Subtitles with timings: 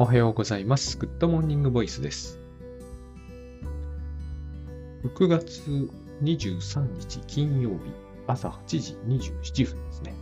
[0.00, 0.96] おはようございます。
[0.96, 2.38] Good Morning Voice です。
[5.04, 5.90] 6月
[6.22, 7.76] 23日金曜日
[8.26, 10.14] 朝8時27分ですね。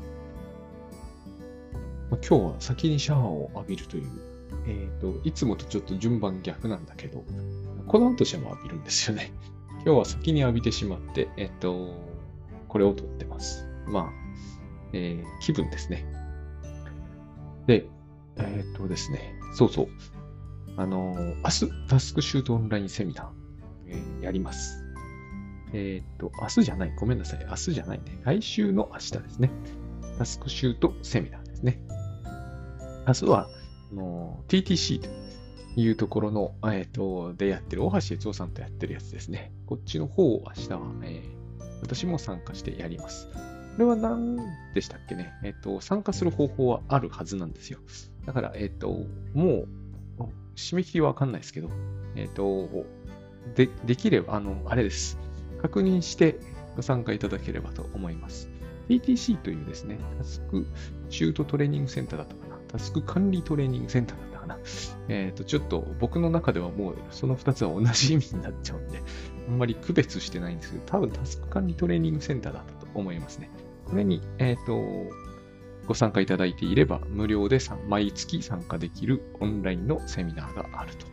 [2.10, 4.10] 今日は先にシャワーを浴びるという、
[4.66, 7.22] えっ、と、いつもとちょっと順番逆なんだけど、
[7.86, 9.30] この後シャワー浴びるんですよね。
[9.86, 11.94] 今日は先に浴びてしまって、えっ、と、
[12.66, 13.64] これを撮ってます。
[13.86, 14.12] まあ、
[14.92, 16.04] えー気分ですね。
[17.68, 17.86] で、
[18.38, 19.88] えーっとですね、そうそう。
[20.76, 23.26] あのー明日、タスクシュートオンラインセミナー、
[23.88, 24.84] えーやります。
[25.72, 27.46] えーっと、明日じゃない、ごめんなさい。
[27.48, 28.20] 明日じゃないね。
[28.24, 29.50] 来週の明日ですね。
[30.18, 31.80] タスクシュートセミナーですね。
[33.06, 33.48] 明日は、
[33.92, 35.08] あの TTC と
[35.80, 39.52] いうところの、えっと、でやってる、大橋悦夫さんとやってるやつですね。
[39.66, 41.22] こっちの方を明日は、え
[41.82, 43.28] 私も参加してやります。
[43.28, 43.32] こ
[43.78, 44.36] れは何
[44.74, 45.32] でしたっけね。
[45.44, 47.78] えっと、参加する方法はあるはずなんですよ。
[48.28, 49.64] だから、えっと、も
[50.18, 51.70] う、締め切りはわかんないですけど、
[52.14, 52.68] えっと、
[53.54, 55.18] で、できれば、あの、あれです。
[55.62, 56.38] 確認して
[56.76, 58.50] ご参加いただければと思います。
[58.90, 60.66] TTC というですね、タスク
[61.08, 62.56] シュートトレーニングセンターだったかな。
[62.68, 64.58] タスク管理トレーニングセンターだったかな。
[65.08, 69.00] えっ、と、ちょっと僕の中ではもうその2つは同じ意味になっちゃうんで、
[69.48, 73.48] あんまり区別してないんですけど、多分タスク管理トレーニングセンターだったと思いますね。
[73.86, 74.82] これに、えっ、と、
[75.88, 77.58] ご参加いただいていれば、無料で
[77.88, 81.06] 毎月参加できるオンラインのセミナーがあると。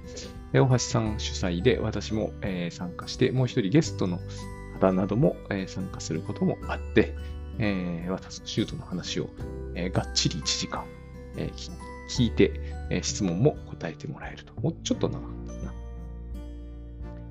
[0.52, 4.20] で大橋さん主催で、私も、え参加して、もう一人ゲストの
[4.82, 7.16] 方なども、え参加することもあって、
[7.58, 9.30] えー、私、シュートの話を、
[9.76, 10.84] えがっちり1時間、
[11.38, 11.50] え
[12.10, 14.54] 聞いて、え質問も答えてもらえると。
[14.60, 15.60] もうちょっと長かったか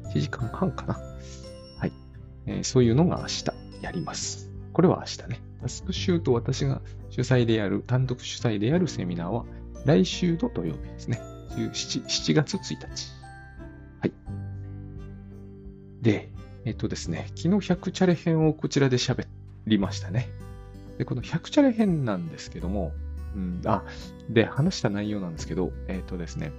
[0.03, 0.11] な。
[0.13, 0.95] 1時間半かな。
[1.79, 1.93] はい。
[2.47, 3.45] えそういうのが明日
[3.83, 4.51] やります。
[4.73, 5.41] これは明日ね。
[5.65, 6.83] タスクシュート私が
[7.15, 9.45] 主催である、単独主催であるセミナーは
[9.85, 11.21] 来週の土曜日ですね。
[11.51, 13.13] 7, 7月1日。
[14.01, 14.13] はい。
[16.03, 16.29] で、
[16.65, 19.29] えっとですね、昨日100チャレ編をこちらで喋
[19.69, 20.29] りましたね。
[20.99, 22.91] で、この100チャレ編なんですけども、
[23.37, 23.85] うん、あ、
[24.29, 26.51] で、話した内容なんですけど、えっとですね、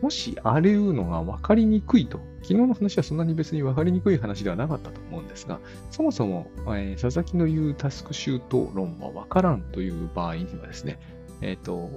[0.00, 10.98] もしあれいうのが分かりにくいと、昨日の話はそんなに別に分かりにくい話ではなかったと思うんですが、そもそも、えー佐々木の言うタスクシュート論は分からんという場合にはですね、
[11.42, 11.90] えっ、と、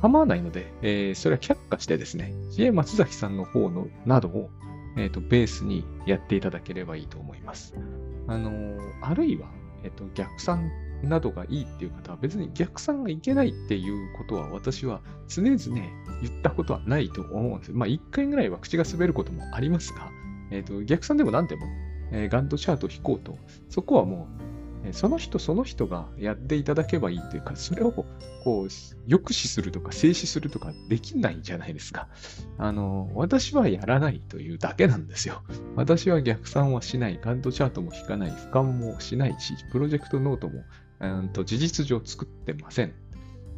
[0.00, 4.50] 構わないので、えーそれは却下してですね、知恵松崎さんの方のなどを、
[4.98, 7.74] えっ、と、ベースにやっていただければいいと思います。
[8.28, 8.50] あの
[9.00, 9.48] あるいは、
[9.84, 10.70] えっ、と、逆算
[11.06, 15.58] などがいいっていう方は別に逆算がいけないっていうことは私は常々
[16.22, 17.72] 言ったことはないと思うんです。
[17.72, 20.10] まあ一回ぐらいは口が滑ることもありますが、
[20.50, 21.66] えっ、と、逆算でも何でも、
[22.12, 24.42] えーガントチャートを引こうと、そこはもう、
[24.90, 28.68] その人その人がやっていただけばいいというか、それをこう、抑
[29.08, 32.08] 止するとか静止するとかできないじゃないですか。
[32.58, 35.42] あの、私はやらないというだけなんですよ。
[35.76, 40.64] 私は逆算はしない、ガントチャートも引かない、俯瞰もしないし、プロジェクトノートも、
[41.02, 42.94] うんと事実上作ってません。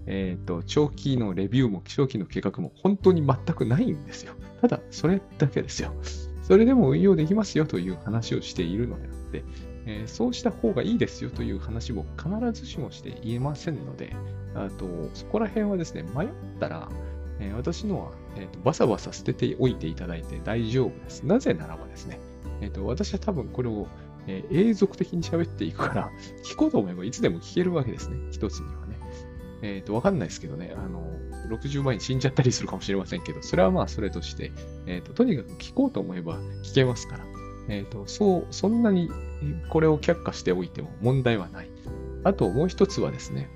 [0.07, 4.35] えっ、と、長期のレビューも長期の計画も本当に全くないんですよ。
[4.61, 5.95] ただ、それだけですよ。
[6.43, 9.45] それでも運用できますよという話をしているのであって、
[9.87, 14.15] えーそうした方がいいですよという話も必ずしもして言えませんので、
[14.55, 16.29] あとそこら辺はですね、迷っ
[16.61, 16.89] たら、
[17.41, 21.23] えー私のは、えーとバサバサ捨てておいていただいて大丈夫です。
[21.23, 22.21] なぜならばですね、
[22.61, 23.87] えーと私は多分これを、
[24.27, 26.11] えー永続的に喋っていくから、
[26.45, 28.99] 聞こうと思えばいつでも聞けるわけですね、一つにはね。
[29.63, 31.03] えっ、と、わかんないですけどね、あの、
[31.49, 34.53] 60万円死んじゃったりするかもしれませんけど、それはまあそれとして、
[34.87, 37.25] えっ、と、とにかく聞こうと思えば聞けますから、
[37.69, 39.11] えっ、と、そう、そんなに
[39.71, 41.71] これを却下しておいても問題はない。
[42.25, 43.49] あともう一つはですね、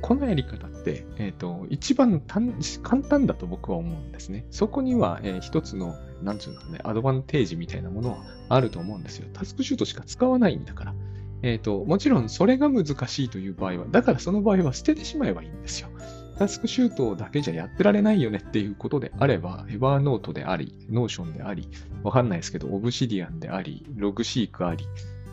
[0.00, 4.46] このやり方って、えっ、と、一番簡単だと僕は思うんですね。
[4.50, 8.18] そこには、えー一つの、なんていうのね、アドバンテージみたいなものは
[8.48, 9.28] あると思うんですよ。
[9.32, 10.94] タスクシュートしか使わないんだから。
[11.42, 15.88] えっ、と、もちろんそれが難しいという場合は、だからその場合は捨ててしまえばいいんですよ。
[16.38, 21.68] タスクシュートだけじゃやってられないよねっていうことであれば、エバーノートであり、ノーションであり、
[22.02, 24.86] わかんないですけど、オブシディアンであり、ログシークあり、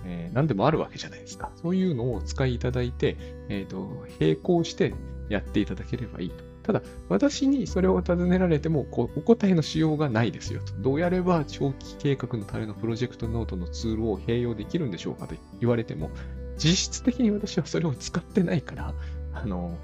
[0.05, 1.51] えー何でもあるわけじゃないですか。
[1.55, 3.17] そういうのをお使いいただいて、
[3.49, 4.93] えっ、と、並行して
[5.29, 6.48] やっていただければいいと。
[6.69, 10.71] ただ、私にそれを尋ねられても、こうお答えのしようがないですよと。
[10.77, 16.11] どうやれば長期計画のためのプロジェクトノートのツールを併用できるんでしょうかと言われても、
[16.57, 18.93] 実質的に私はそれを使ってないから、
[19.33, 19.79] あの、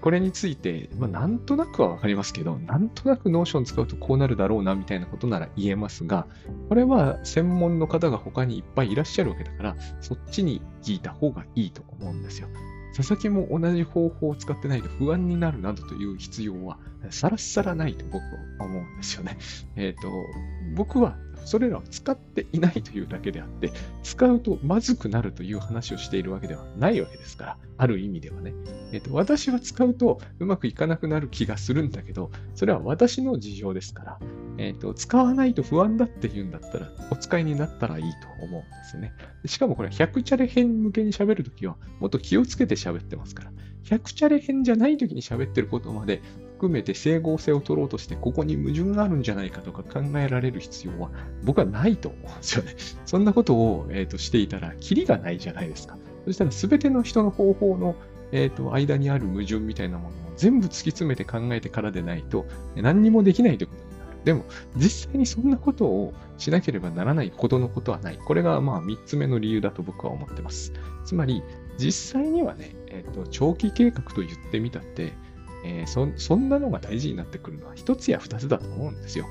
[0.00, 6.28] これについて、まあ、なんとなくはわかりますけど、なんとなくノーション使うとこうなるだろうなみたいなことなら言えますが、
[6.68, 12.46] これは専門の方が他にいっぱいいらっしゃるわけだから、そっちに聞いた方がいいと思うんですよ。
[12.96, 16.78] 佐々木も同じ方法を使ってないと不安になるなどという必要は
[17.10, 19.36] さらさらないと僕は思うんですよね。
[19.76, 20.10] えっ、ー、と、
[20.74, 23.70] 僕はそれらを使っていないというだけであって、
[24.02, 28.52] 使うとまずくなるという話をしているわけではないわけですから、ある意味ではね。
[28.92, 34.18] えっ、と、私は使うとうまくいかなくなる気がするんだけど、それは私の事情ですから、
[34.58, 38.04] えっ、と、使わないと不安だっていうんだったら、お使いになったらいい
[38.38, 39.12] と思うんですね。
[39.44, 43.52] しかもこれ、100チャレ編向けに喋るときは、もっと気をつけて喋ってますから、
[43.84, 46.20] 100チャレ編じゃないときに喋ってることまで
[46.56, 51.10] 含めて整合性を取ろうとして、ここに矛盾があるんじゃないかとか考えられる必要は、
[51.44, 52.74] 僕はないと思うんですよね。
[53.04, 55.98] そんなことを、えーと、していたら、キリがないじゃないですか。
[56.24, 57.94] そしたら、すべての人の方法の、
[58.32, 64.24] えーと、間にある矛盾みたいなものを全部突き詰めて考えてからでないと、何にもできないということになる。
[64.24, 64.44] でも、
[64.76, 68.18] 実際にそんなことをしなければならないほどのことはない。
[68.18, 70.72] これが、まあ、3つ目の理由だと僕は思ってます。
[71.04, 71.42] つまり、
[71.78, 75.12] 実際にはね、えーと長期計画と言ってみたって、
[75.66, 79.26] えー、そそんなのが大事になってくるのは1つや2つだと思うんですよ。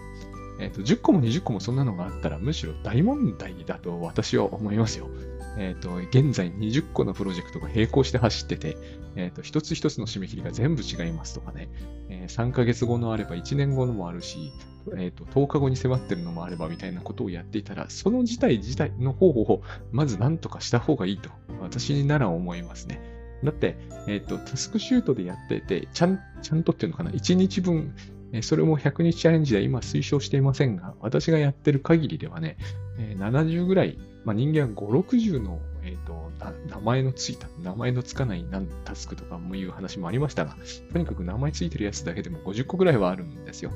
[0.60, 5.10] えっ、ー、と、10個も20個もそんなのがあったらむしろ大問題だと私は思いますよ。
[5.58, 8.78] えっ、ー、と、現在20個のプロジェクトが並行して走ってて、
[9.16, 11.70] えっ、と、一つ一つの締め切りが全部違いますとかね、
[12.10, 14.52] え3ヶ月後のあれば1年後のもあるし、
[14.98, 19.62] えっ、と、10日後に迫ってるのもあればみたいなことをやっていたら、その事態自体の方を
[19.92, 21.30] まず何とかした方がいいと
[21.62, 23.15] 私なら思いますね。
[23.44, 23.78] だって、
[24.08, 27.94] えっ、ー、と、タスクシュートでやってて、ちゃん、ちゃんとっていうのかな、1日分、
[28.42, 32.58] それも100日チャレンジで今推奨していませんが、私がやってる限りではね、
[32.98, 36.32] え70ぐらい、まあ、人間は5、60の、えーと、
[36.70, 38.46] 名前のついた、名前のつかない
[38.84, 40.56] タスクとかもいう話もありましたが、
[40.92, 43.72] とにかく名前ついてるやつだけでも50個ぐらいはあるんですよ。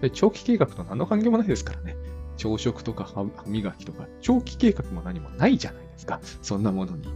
[0.00, 1.96] で長期計画と何の関係もないですからね。
[2.36, 6.20] 朝食とか歯磨きとか、長期計画も何もないじゃないですか。
[6.40, 7.08] そんなものに。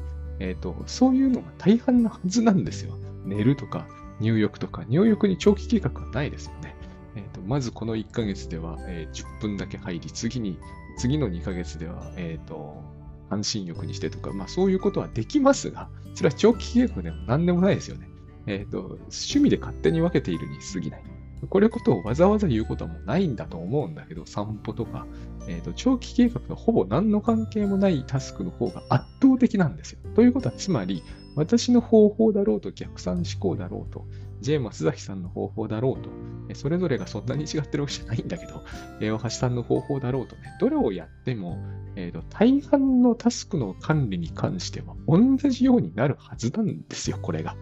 [0.42, 2.98] えっ、ー、と、そういうのが大半なはずなんですよ。
[3.24, 3.86] 寝るとか、
[4.18, 6.74] 入浴とか、入浴に長期計画はないですよね。
[7.14, 10.58] えっ、ー、と、まずこの1ヶ月では、えー、10分だけ入り、次に、
[10.98, 12.82] 次の2ヶ月では、えっ、と、
[13.30, 18.08] 半身浴にしてとか、まあそういうことはできますが、それは長期計画でも何でもないですよね。
[18.46, 21.02] えっ、と、趣味で勝手に分けているに過ぎない。
[21.48, 25.06] これことをわざわざ言うことはもうないんだと思うんだけど、散歩とか、
[25.48, 29.98] えーと、長期計画とほぼ何の関係もないタスクの方が圧倒的なんですよ。
[30.14, 31.02] ということは、つまり、
[31.34, 34.06] 私の方法だろうと逆算思考だろうと、
[34.42, 36.10] J 松崎さんの方法だろうと、
[36.54, 38.62] それぞれがそんなに違ってるわけじゃないんだけど、
[39.00, 41.58] 大橋さんの方法だろうとね、どれをやっても、
[41.96, 47.56] えーと、大半のタスクの管理に関しては同じようになるはずなんですよ、これが。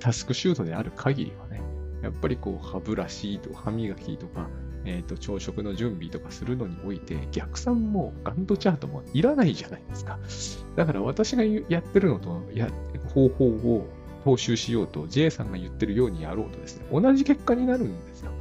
[0.00, 1.62] タスクシュートである限りはね。
[2.02, 4.48] やっぱりこう歯ブラシと歯磨きとか、
[4.84, 10.18] え、ー、と、朝食の準備とかするのにおいて、逆算もガントチャートもいらないじゃないですか。
[10.76, 12.68] だから私がやってるのとや
[13.12, 13.88] 方法を
[14.24, 18.32] 踏襲しようと、J さんが言ってるようにやろうとですね、同じ結果になるんですよ。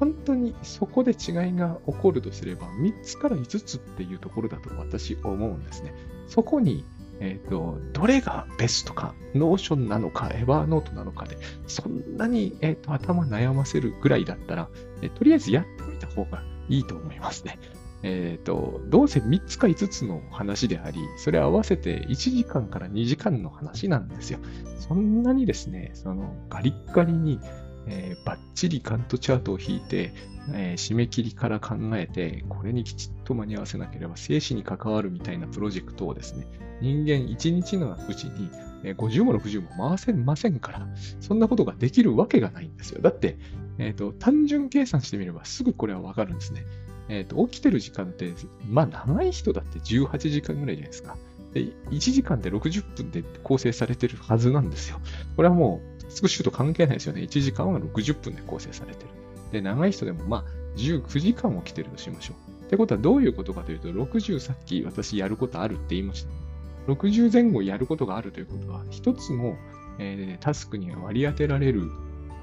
[0.00, 1.16] 本当にそこで違い
[1.54, 5.92] が起こるとすれば、3つから5つっていうところだと私思うんですね。
[6.28, 6.84] そこに
[7.20, 11.36] えっ、ー、と、どれがベストか、ノーションなのか、エバーノートなのかで、
[11.66, 14.68] そんなに、えーと、頭悩ませるぐらいだったら、
[15.02, 17.58] えとりあえずやってみた方がいいと思いますね。
[18.02, 24.38] えっ、ー、と、どうせ3つか5つの話であり、それ合わせて1時間から2時間の話なんですよ。
[24.78, 27.40] そんなにですね、そのガリッガリに、
[27.88, 30.12] え、バッチリガントチャートを引いて、
[30.54, 36.46] えー、締め切りから考えて、これにきちっと間に合わせなければ生死に関わるみたいなプロジェクトをですね、
[36.80, 38.50] 人間1日のうちに
[38.84, 40.88] え50も60も回せませんから、
[41.20, 43.00] そんなことができるわけがないんですよ。
[43.02, 43.36] だって、
[43.78, 46.64] え、ー、と、単純計算してみればすぐこれはわかるんですね。
[47.08, 48.32] えっ、ー、と、起きてる時間って、
[48.68, 51.16] まあ長い人だって18時間ぐらいじゃないですか。
[51.54, 55.00] で、1時間で60分で構成されてるはずなんですよ。
[55.36, 57.22] これはもう、スクシューと関係ないですよね。
[57.22, 59.10] 1時間は60分で構成されてる。
[59.52, 60.44] で、長い人でもまあ、
[60.76, 62.66] 19時間起きてるとしましょう。
[62.66, 66.92] ってことはどういうことかというと、60さっき私やることあるって言いました。
[66.92, 69.56] 60前後やることがあるということは、一つの、
[69.98, 71.90] えー、タスクに割り当てられる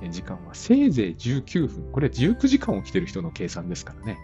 [0.10, 1.91] 時間はせいぜい19分。
[1.91, 4.17] これは19時間起きてる人の計算ですからね。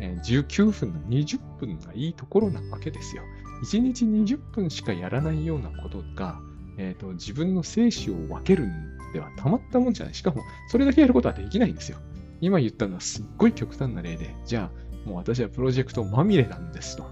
[0.00, 3.22] えー、19分の20分がいいところなわけですよ。
[3.62, 6.40] 1日20分しかやらないようなことが、
[6.82, 10.14] えーと、自分の生死を分けるんではたまったもんじゃない。
[10.14, 11.98] しかも、それだけやることはできないんですよ。
[12.40, 17.04] 今言ったのはすっごい極端な例で、じゃあ、もう私はプロジェクトまみれなんですと。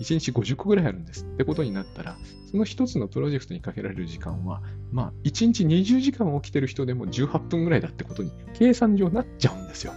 [0.00, 2.16] 1日50個ぐらいあるんですってことになったら、
[2.50, 9.92] その1つのプロジェクトにかけられる時間は、まあ、1日20時間起きてる人でも18分ぐらいだってことに、計算上なっちゃうんですよ。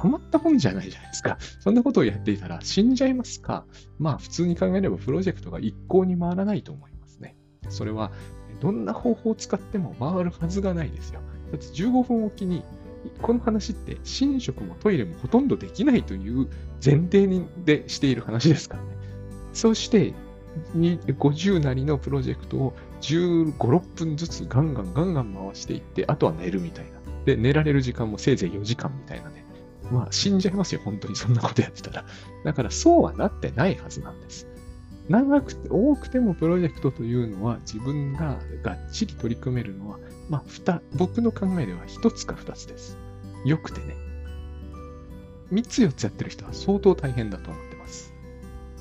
[0.00, 1.36] たまったもんじゃないじゃないですか。
[1.60, 3.66] そんなことをやっていたら死んじゃいますか。
[3.98, 7.36] まあ、普通に考えればプロジェクトが一向に回らないと思いますね。
[7.68, 8.12] それは、
[8.60, 11.20] どんな方法を使っても回るはずがないですよ。
[11.50, 12.64] だって15分おきに
[13.20, 16.48] この話って寝食もトイレもほとんどできないという
[16.84, 18.88] 前提にでしている話ですからね。
[19.52, 20.14] そして、
[20.74, 27.00] 50なりのプロジェクトを15、6分ずつガンガンガンガン回していって、あとは寝るみたいな。
[27.24, 29.44] で、寝られる時間もせいぜい4時間みたいなね。
[29.90, 32.04] まあ死んじゃいますよ、本当にそんなことやってたら。
[32.44, 34.46] だからそうはなってないはずなんです。
[35.12, 39.98] 長くて、多くてもプロジェクトというのは自分ががっちり取り組めるのは
[40.32, 42.96] まあ、ふた、僕の考えでは一つか二つです。
[43.44, 43.96] よくてね。
[45.50, 48.14] 三つ四つやってる人は相当大変だと思ってます。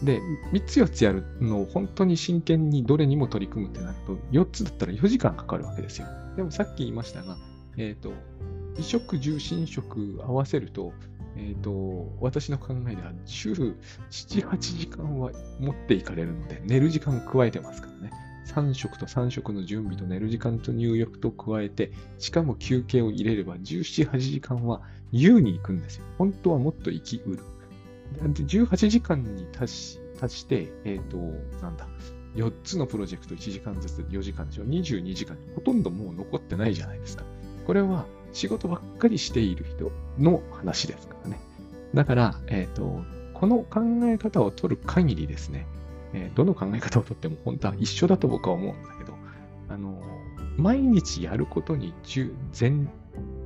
[0.01, 0.21] で、
[0.53, 6.07] 三つ四つやるのを本当に真剣にどれにも取り組むってなると、四つだったら4時間かかるわけですよ。
[6.37, 7.35] でもさっき言いましたが、
[7.75, 8.13] えっ、ー、と、
[8.79, 10.93] 移植、重心食合わせると、
[11.35, 13.75] えっ、ー、と、私の考えでは17、
[14.09, 18.11] 8時間は持っていかれるので、寝る時間加えてますからね。
[18.47, 26.05] 3食と3食の準備と寝る時間と入浴と加えて、しかも休憩を入れれば17、8時間は優に行くんですよ。
[26.17, 27.43] 本当はもっと生きうる。
[28.33, 31.17] で18時間に達し達して、えっ、ー、と、
[31.63, 31.87] なんだ、
[32.35, 37.23] 4つのプロジェクト1時間ずつ4時間でしょ？22時間ほとんどもう残ってないじゃないですか。
[37.65, 41.39] これは仕事ばっかりしている人の話ですからね。
[41.93, 45.65] だから、え、ー、と、この考え方を取る限りですね、
[46.13, 49.13] えー、どの考え方をとっても本当は一緒だと僕は思うんだけど、
[49.69, 50.01] あの、
[50.57, 51.93] 毎日やることに
[52.51, 52.89] 全、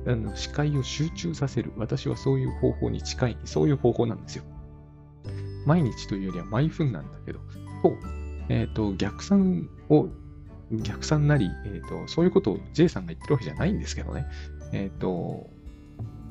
[0.06, 1.72] あの視界を集中させる。
[1.76, 4.44] 私はそういう方法に近い、そういう方法なんですよ。
[5.64, 7.40] 毎日というよりは毎分なんだけど、
[7.82, 7.96] と、
[8.48, 10.08] え、ー、と、逆算を、
[10.70, 14.26] 逆算なり、え、ー、と、そういうことを J さんが言ってるわけじゃないんですけどね。
[14.72, 15.48] えっ、ー、と、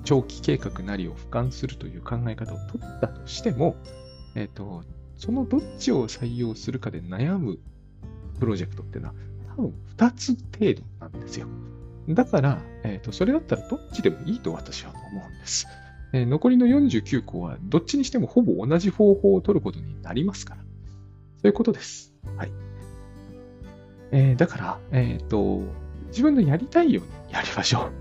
[0.03, 3.75] 長期計画なりを俯瞰するという考え方を取ったとしても、
[4.35, 4.83] えっ、と、
[5.17, 7.59] そのどっちを採用するかで悩む
[8.39, 9.15] プロジェクトっていうのは
[9.55, 11.47] 多分2つ程度なんですよ。
[12.09, 15.67] だから、えーと、それだったらどっちでもいいと私は思うんです。
[16.13, 20.61] えー、残りの49個はどっちにしてもほぼ同じ方法を取ることになりますから。
[20.61, 20.65] そ
[21.45, 22.13] ういうことです。
[22.37, 22.51] はい。
[24.11, 25.61] えー、だから、えっ、と、
[26.15, 27.91] 自分のやりたいようにやりましょう。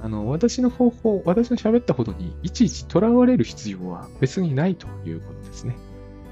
[0.00, 5.76] あの、私の方法、私の喋ったことにいちいち囚われる必要は別にないということですね。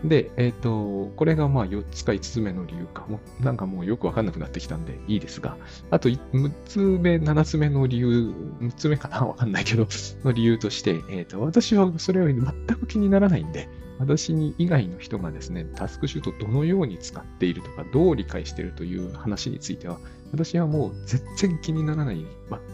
[0.04, 5.56] で、えっ、ー、と、これがまあ4つか5つ目の理由かも、なんかもうよくわかんなくなってきたんでいいですが、
[5.90, 9.24] あと6つ目、7つ目の理由、6つ目かな？
[9.24, 9.88] わかんないけど、
[10.22, 12.44] の理由として、えっ、ー、と、私はそれは全
[12.76, 19.98] く気にならないんで、私に以外の人がですね、タスクシュートどのように使っているとか、どう理解しているという話については、
[20.32, 22.24] 私はもう全然気にならない、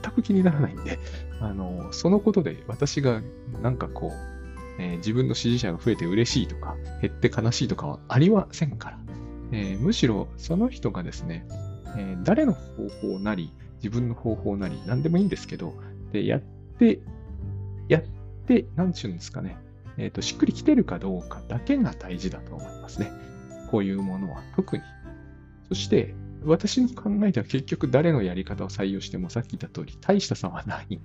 [0.03, 0.99] 全く気にならないんで、
[1.41, 3.23] あの、そのことで私が
[3.63, 8.99] なんかこう、えー、自分の支持者が増えて嬉しいとか、減って悲しいとかはありませんから、
[9.53, 11.47] えー、むしろその人がですね、
[11.97, 13.53] えー、誰の方法なり、
[13.83, 15.75] 自分の方法なり、何でもいいんですけど、
[16.13, 16.41] で、やっ
[16.79, 17.01] て、
[17.89, 18.03] やっ
[18.47, 19.57] て、なんちゅうんですかね、
[19.97, 23.11] えっ、と、しっくりきてるかどうかだけが大事だと思いますね。
[23.71, 24.83] こういうものは特に。
[25.69, 26.15] そして、
[26.45, 31.01] 私の考えでは結局誰のやり方を採用してもさっき言った通り大した差はない。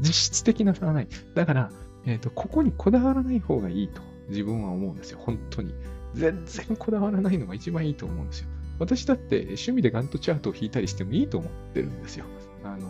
[0.00, 1.08] 実質的な差はない。
[1.34, 1.70] だから、
[2.06, 5.18] え、ー、と、ここにこだわらない方がいいと自分は思うんですよ。
[5.20, 5.74] 本当に。
[6.14, 8.48] 全然こだわらないのが一番いいと思うんですよ。
[8.78, 12.26] 私だって趣味でガントチャートを引いたりしてもいいと思ってるんですよ。
[12.62, 12.88] あの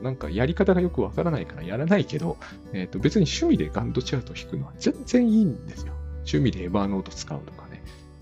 [0.00, 2.38] ー、なんかやり方がよくわからないからやらないけど、
[2.72, 5.92] え、ー、と別に趣味でガントチャートを引くのは全然いいんですよ。
[6.18, 7.65] 趣味でエバーノート使うとか。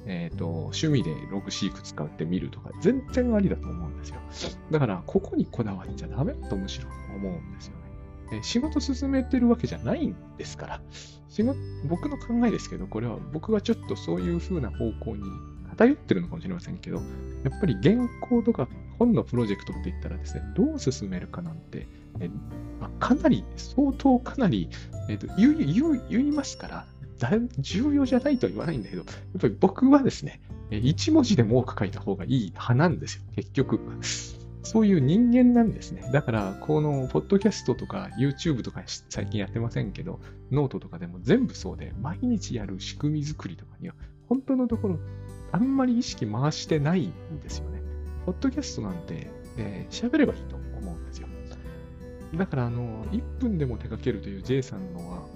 [0.07, 4.17] えっ、ー、と、趣味でログシーク使ってみるとか、全然ありだと思うんですよ。
[4.71, 8.39] だから、ここにこだわっちゃダメだとむしろ思うんですよね。
[8.39, 10.81] え仕事進めてるわけじゃないんですから。
[11.29, 11.59] 仕事、
[11.89, 15.23] 僕の考えですけど、これは僕はちょっとそういう風な方向に
[15.71, 17.03] 偏ってるのかもしれませんけど、や
[17.57, 18.69] っぱり原稿とか
[18.99, 21.89] 本のプロジェクトって言ったらですね、どう進めるかなんて、
[22.21, 22.29] え
[22.81, 24.69] まあ、かなり、相当かなり、
[25.09, 26.87] えーと、言いますから、
[27.59, 30.41] 重要じゃないとは言わないんだけど、やっぱり僕はですね、
[30.71, 33.81] 1文字でも多く書いた方がいい派なんですよ、結局。
[34.65, 36.09] そういう人間なんですね。
[36.11, 43.95] だから、この、ポッドキャストとか YouTube とか最近やってませんけど、ノートとかでも全部そうで、毎日やる仕組み作りとかには、
[44.27, 44.99] 本当のところ、
[45.53, 47.83] あんまり意識回してないんですよね。
[48.25, 51.29] ポッドキャストなんて、えー、喋ればいいと思うんですよ。
[52.37, 55.27] だから、あの、1分でも手掛けるという J さんのは、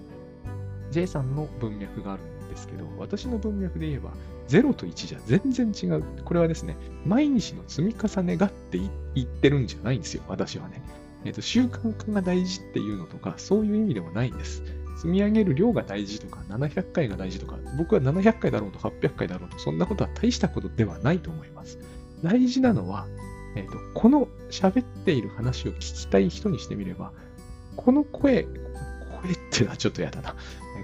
[0.90, 4.12] J さんの文脈があるんですけど、私の文脈で言えば、
[4.48, 6.02] 0と1じゃ全然違う。
[6.24, 8.78] これはですね、毎日の積み重ねがって
[9.14, 10.82] 言ってるんじゃないんですよ、私はね。
[11.24, 14.62] えっ、と、習慣化が大事っていうのとか、そういう意味ではないんです。
[14.96, 21.78] 積み上げる量が大事とか、700回が大事とか、僕は700回だろうと800回だろうと、そんなことは大したことではないと思います。
[22.22, 23.06] 大事なのは、
[23.56, 27.12] えっ、と、この喋っている話を聞きたい人にしてみれば、
[27.76, 30.36] この声、声っていうのはちょっと嫌だな。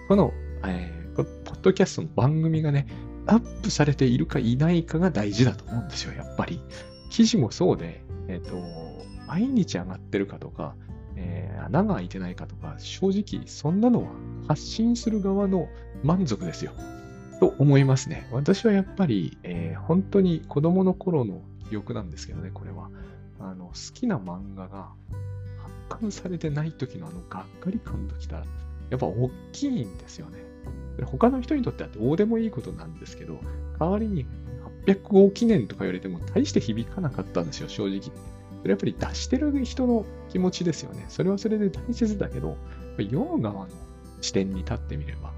[0.09, 0.33] この、
[0.67, 2.87] えー、ポッドキャストの番組がね、
[3.27, 6.61] アップされているかいないかが大事だと思うんですよ、やっぱり。
[7.11, 8.57] 記事もそうで、えっ、ー、と、
[9.27, 10.75] 毎日上がってるかとか、
[11.17, 14.09] えー、穴が開いてないかとか、正直そんなのは
[14.49, 15.69] 発信する側の
[16.03, 16.73] 満足ですよ。
[17.41, 18.27] と思いますね。
[18.31, 22.91] 私はやっぱり、えー、本当に子供の頃の記憶なんですけどね、これは。
[23.41, 24.91] あの、好きな漫画が
[25.89, 28.45] 発刊されてない時のあのがっかり感ときたら、
[28.91, 30.45] やっぱ大きいんですよね。
[31.05, 33.41] 他の人にとってはどうでもいいことなんですけど、
[33.79, 34.27] 代わりに
[34.87, 38.01] 800号記念とか言われても大して響かなかったんですよ、正直。
[38.01, 38.11] そ
[38.65, 41.05] れやっぱり出してる人の気持ちですよね。
[41.09, 42.57] それはそれで大切だけど、
[42.97, 43.69] 読む側の
[44.21, 45.33] 視点に立ってみれば、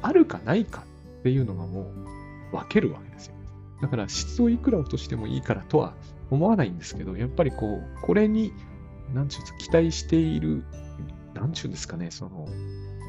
[0.00, 0.84] あるかないか
[1.20, 1.92] っていうのがも
[2.52, 3.34] う分けるわけですよ。
[3.82, 5.94] だから質をいくら落としてもいいからとは
[6.30, 8.52] 思わないんですけど、やっぱりこう、これに、
[9.12, 10.64] なんちゅう期待している、
[11.34, 12.46] なんちゅうんですかね、その、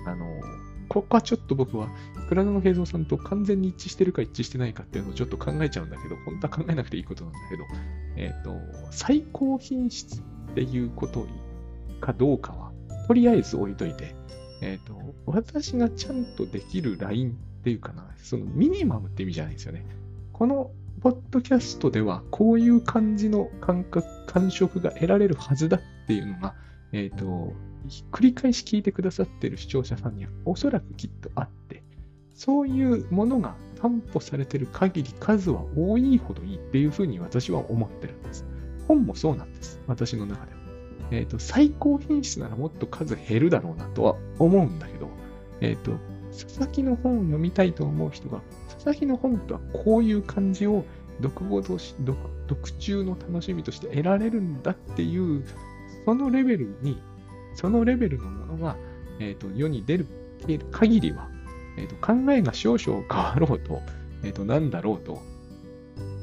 [0.05, 0.41] あの、
[0.89, 1.89] ここはちょっと僕は、
[2.29, 7.63] 倉野平蔵さんと完全に一致してるか一致してないかっていうのをちょっと考えちゃうんだけど、本当は考えなくていいことなんだけど、
[8.15, 8.55] えっ、ー、と、
[8.91, 10.21] 最高品質っ
[10.55, 11.27] ていうこと
[12.01, 12.71] かどうかは、
[13.07, 14.15] とりあえず置いといて、
[14.61, 17.33] えっ、ー、と、私がちゃんとできるラインっ
[17.63, 19.85] ていうかな、そのミニマムって意味じゃないですよね。
[20.31, 26.55] このポッドキャストではこういう感じの感覚、感触が得られるはずだっていうのが、
[26.91, 27.53] えっ、ー、と、
[28.11, 31.83] 繰り返し聞いてくださっている視聴者さんにはおそらくきっとあって、
[32.33, 38.45] そういうものが担保されている限り数は多いほどいいっていうふうに私は思ってるんです。
[38.87, 39.79] 本もそうなんです。
[39.87, 40.57] 私の中では。
[41.11, 45.09] えっ、ー、と、最高品質ならもっと数減るだろうなとは思うんだけど、
[45.61, 45.91] えっ、ー、と、
[46.31, 50.85] 佐々木の本を読みたいと思う人が、佐々木の本とはこういう感じを
[51.21, 52.17] 読後とし読、
[52.49, 55.45] 読中の楽しみとして得られるんだっていう、
[56.05, 57.01] そのレベルに
[57.55, 58.77] そのレベルのものが、
[59.19, 60.07] えーと、世に出る
[60.71, 61.29] 限りは、
[61.77, 63.81] えーと、考えが少々変わろうと、
[64.23, 65.21] えーと、何だろうと、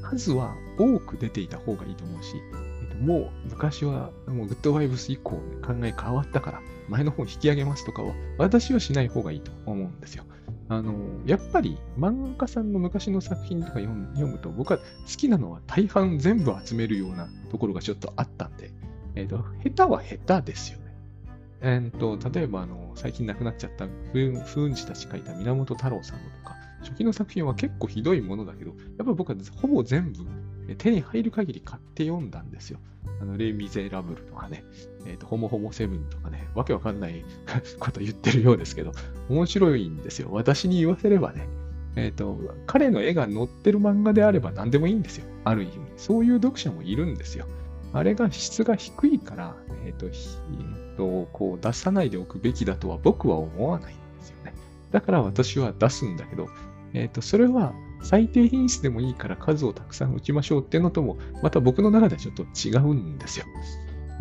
[0.03, 2.35] 数は多く出ていた方がいいと思うし、
[2.83, 10.25] えー、ともう昔はもうグッドバイブス以降、考え変わったから、前の方引き上げますとかは、私はしない方がいいと思うんですよ。
[10.69, 10.95] あの、
[11.27, 14.85] やっぱり漫画家さんの昔の作品とか読むと、僕は好
[15.17, 18.73] きなのは大半全部集めるようなところがちょっとあったんで、
[19.15, 20.80] え、ー、と、下手は下手ですよ。
[21.63, 30.25] えー、と、例えば、あの、最近亡くなっちゃった風雲児たち書いた源太郎さんのとか、初期の作品は結構ひどいものだけど、やっぱ僕はほぼ全部
[30.77, 32.79] 手に入る限り買って読んだんですよ。
[33.21, 34.65] あの、レ・ミゼラブルとかね、
[35.07, 37.25] え、ー、と、ホモホモセブンとかね、わけわかんない
[37.79, 38.93] こと言ってるようですけど、
[39.29, 40.29] 面白いんですよ。
[40.31, 41.47] 私に言わせればね、
[41.97, 45.27] え、ー、と、彼の絵が載ってる漫画であれば何でもいいんですよ。
[45.45, 45.73] ある意味。
[45.97, 47.47] そういう読者もいるんですよ。
[47.93, 50.07] あれが質が低いから、えっ、ー、と、
[51.07, 54.55] をこう出さないでおくべきだとは僕は思わないんですよね。
[54.91, 56.49] だから私は出すんだけど、
[56.93, 63.47] えっ、ー、と、それは最低品質でもいいから数をたくさん打ちましょうっていうのとも、また僕の中ではちょっと違うんですよ。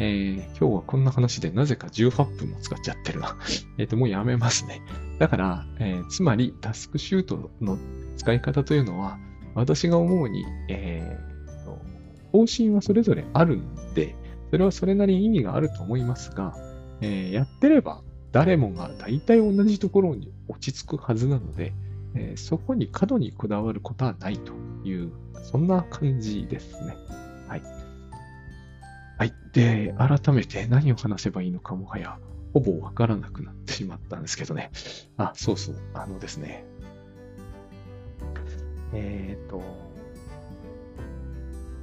[0.01, 3.37] えー、今日はこんな話でなぜか18分も使っちゃってるな。
[3.77, 4.81] えっと、もうやめますね。
[5.17, 7.77] だから、えー、つまりタスクシュートの
[8.15, 9.19] 使い方というのは、
[9.55, 14.15] 私が思うに、えー、方針はそれぞれあるんで、
[14.51, 16.55] それはそれなりに意味があると思いますが、
[17.01, 21.73] えー、やってれば誰もが大体同じところに落ち着くはずなので、
[22.15, 25.11] えー、そこに過度にこだわることはないという、
[25.43, 26.97] そんな感じですね。
[27.47, 27.61] はい。
[29.17, 29.33] はい。
[29.53, 32.17] で、改めて何を話せばいいのかもはや、
[32.53, 34.71] ほぼわからなくなってしまったんですけどね。
[35.17, 35.75] あ、そうそう。
[35.93, 36.65] あのですね。
[38.93, 39.61] えっ、ー、と、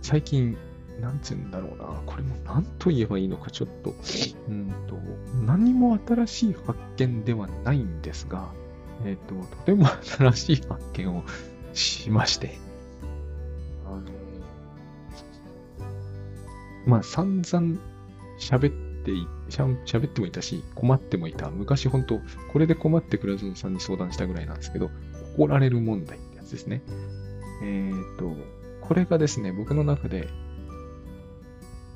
[0.02, 0.56] 最近
[1.00, 3.94] なんつうんだろうな、これも何と言えばいいのか、ちょっと、
[4.48, 4.98] うんと、
[5.44, 8.50] 何も新しい発見ではないんですが、
[9.04, 11.24] えっ、ー、と、とても新しい発見を
[11.74, 12.56] しまして、
[13.86, 14.02] あの、
[16.86, 17.78] まあ、散々
[18.40, 21.50] 喋ってい、しゃ喋ってもいたし、困ってもいた。
[21.50, 22.20] 昔本当、
[22.52, 24.90] これで困って倉園さんに相談したぐらいなんですけど、
[25.36, 26.82] 怒られる問題ってやつですね。
[27.62, 28.34] えっ、ー、と、
[28.80, 30.28] これがですね、僕の中で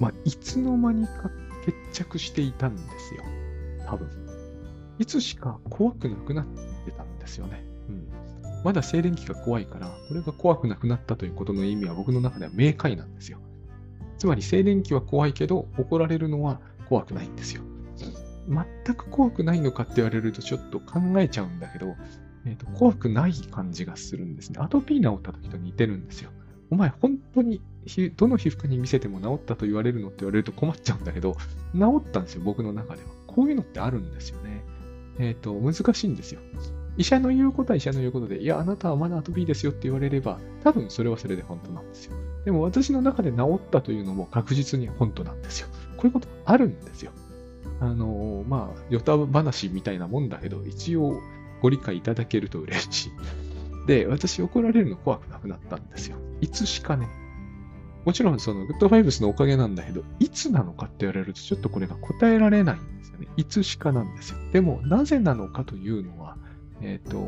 [0.00, 1.30] まあ、いつの間にか
[1.64, 3.22] 決着していたんですよ。
[3.86, 4.08] 多分。
[4.98, 6.46] いつしか怖くなくなっ
[6.84, 7.62] てたんですよね。
[7.88, 8.08] うん。
[8.64, 13.38] まだ静電気が怖いから、これが怖くなくなったということの意味は僕の中では明快なんですよ。
[14.18, 17.62] つまり静電気は怖いけど、怒られるのは怖くないんですよ。
[18.48, 21.94] 全く怖くないのかって言われるとちょっと考えちゃうんだけど、
[22.46, 24.58] えーと、怖くない感じがするんですね。
[24.60, 26.30] アトピー治った時と似てるんですよ。
[26.70, 27.60] お前本当に
[28.16, 31.36] どの皮膚科に見せても治ったと言われるのって言われると困っちゃうんだけど、
[31.74, 33.08] 治ったんですよ、僕の中では。
[33.26, 34.62] こういうのってあるんですよね。
[35.18, 36.40] えっ、ー、と、難しいんですよ。
[36.96, 42.16] 医者の言うことは医者の言うことで、いや、あなたはまだアトピーですよって言われれば、多分それはそれで本当なんですよ。
[42.44, 45.68] でも私の中で治ったというのも確実に本当なんですよ。
[45.96, 47.12] こういうことあるんですよ。
[47.80, 51.20] あのー、まあ、ヨタ話みたいなもんだけど、一応
[51.62, 53.10] ご理解いただけると嬉しい。
[53.86, 56.16] で、私怒られるの怖くなくなったんですよ。
[56.40, 57.08] いつしかね。
[58.10, 63.28] もちろんそのグッドファイブスのおかげなんだけど、いつなのかって言われるとちょっとこれが答えられないんですよね。
[63.36, 64.38] いつしかなんですよ。
[64.52, 66.36] でも、なぜなのかというのは、
[66.80, 67.18] えっ、ー、と、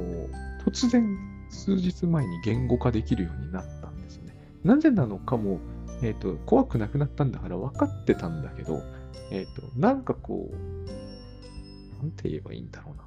[0.69, 1.17] 突然
[1.51, 4.35] 数日前に言語化できるようになったんですよね。
[4.65, 5.61] なぜなのかも、
[6.03, 8.83] えっ、ー、と、怖くなくなったんだから分かってたんだけど、
[9.31, 13.05] えっ、ー、と、なんかこう、なんて言えばいいんだろうな。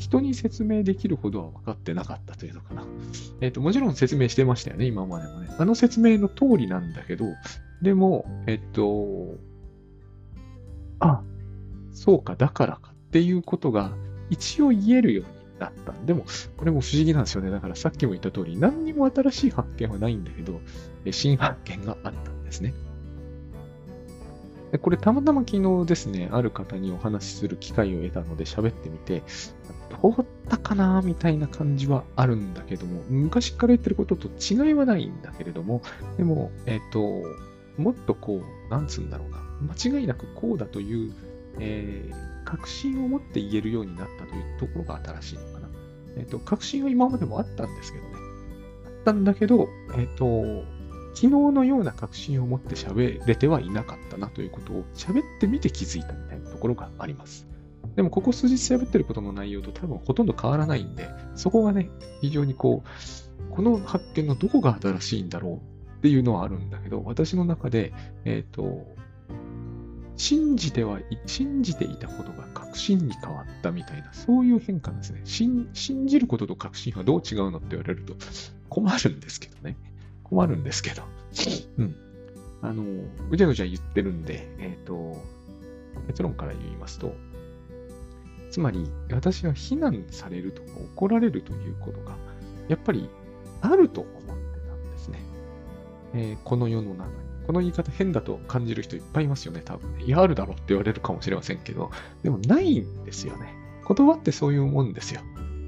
[0.00, 2.84] 人に説明できるほどは分かってなかったというのかな。
[3.42, 5.54] えっ、と、もちろん説明してましたよね、今までもね。
[5.58, 7.26] あの説明の通りなんだけど、
[7.82, 9.36] でも、えっと、
[11.00, 11.22] あ、
[11.92, 13.92] そうか、だからかっていうことが
[14.30, 15.92] 一応言えるようになった。
[16.06, 16.24] でも、
[16.56, 17.50] これも不思議なんですよね。
[17.50, 20.60] だからさっきも言った通り、何にも新しい発見はないんだけど、
[21.10, 22.72] 新発見があったんですね。
[24.78, 29.22] これたまたま昨日ですね、ある方にお話しする機会を得たので喋ってみて、
[30.02, 35.82] どうだったかなみたいな感じはあるんだけども、昔から言ってることと違いはないんだけれども、
[36.16, 37.22] でも、えっ、と、
[37.76, 39.38] もっとこう、なんつうんだろうな、
[39.74, 41.12] 間違いなくこうだという、
[41.58, 45.68] えー、確信を持って言えるようになったというところが新しいのかな。
[46.16, 48.10] えっ、と、確信は今までもあったんですけどね。
[48.86, 50.64] あったんだけど、えっ、と、
[51.14, 57.49] 昨日のような確信を持って喋れてはいなかったなということを喋ってみて気づいたみたいなところがあります。
[57.96, 65.60] でも、ここ数日喋ってることの内容と多分ほとんど変わらないんで、そこがね、非常にこう、この発見のどこが新しいんだろ
[65.94, 67.92] うっていうのはあるんだけど、私の中で、
[68.24, 68.86] えっ、ー、と、
[70.16, 75.22] 信じては、信じていたことが確信に変わったみたいな、そういう変化ですね。
[75.24, 75.70] 信
[76.06, 78.14] じることと確信はどう違うのって言われると
[78.68, 79.76] 困るんですけどね。
[80.22, 81.02] 困るんですけど。
[81.78, 81.96] うん。
[82.62, 82.84] あの、
[83.30, 85.16] ぐちゃぐちゃ言ってるんで、えっ、ー、と、
[86.06, 87.14] 結論から言いますと、
[88.50, 92.16] つまり、私は非難されるとか怒られるということが、
[92.68, 93.08] やっぱり
[93.60, 95.20] あると思ってたんですね。
[96.14, 97.30] えー、この世の中に。
[97.46, 100.04] この言い方変だと感じる人いっぱいいますよね、多分ね。
[100.04, 101.90] いや、あるだろうって言われるかもしれませんけど、
[102.22, 103.54] でもないんですよね。
[103.88, 105.20] 言葉ってそういうもんですよ。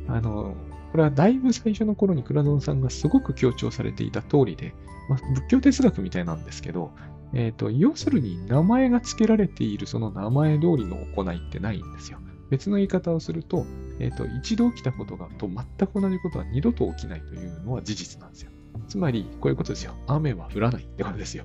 [0.08, 0.54] あの、
[0.92, 4.74] これはだいぶ最初の頃に倉園さんがすごく強調されていた通りで、
[5.08, 6.92] まあ、仏教哲学みたいなんですけど、
[7.34, 12.18] えっ、ー、と、要するに名前が付けられているその名前通りの行いってないんですよ。
[12.52, 13.64] 別の言い方をすると、
[13.98, 18.50] え、ー、と、一度起きたことがと全く同じことは二度と起きないというのは事実なんですよ。
[18.88, 19.94] つまり、こういうことですよ。
[20.06, 21.44] 雨は降らないってことですよ。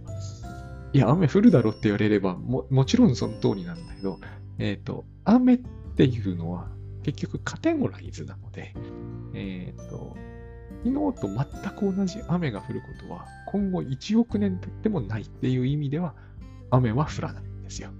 [0.91, 4.19] いや、雨降るだろって言われれば、も、もちろんその通りなんだけど、
[4.59, 5.57] えっ、ー、と、雨っ
[5.95, 6.67] ていうのは
[7.03, 8.73] 結局カテゴライズなので、
[9.33, 10.17] えっ、ー、と、
[10.83, 16.15] 昨日と全く同じ雨が降ることは、今後1億年経ってもないっていう意味では、
[16.69, 17.91] 雨は降らないんですよ。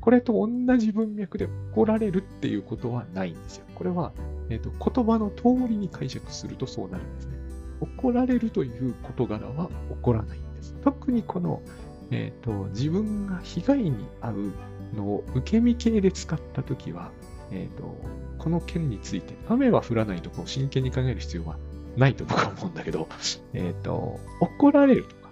[0.00, 3.66] これと同じ文脈で怒られるっていうことはないんですよ。
[3.74, 4.12] これは、
[4.48, 7.38] えーと、言葉の通りに解釈するとそうなるんですね。
[7.80, 10.74] 怒られるという事柄は起こらないんです。
[10.82, 11.62] 特にこの、
[12.10, 14.52] えーと、自分が被害に遭う
[14.96, 17.10] のを受け身系で使ったときは、
[17.50, 18.00] えーと、
[18.38, 21.56] この件について雨は降らないとかを真剣に考える必要は
[21.96, 23.08] ないと僕は思うんだけど、
[23.52, 25.30] えっ、ー、と、怒られるとか、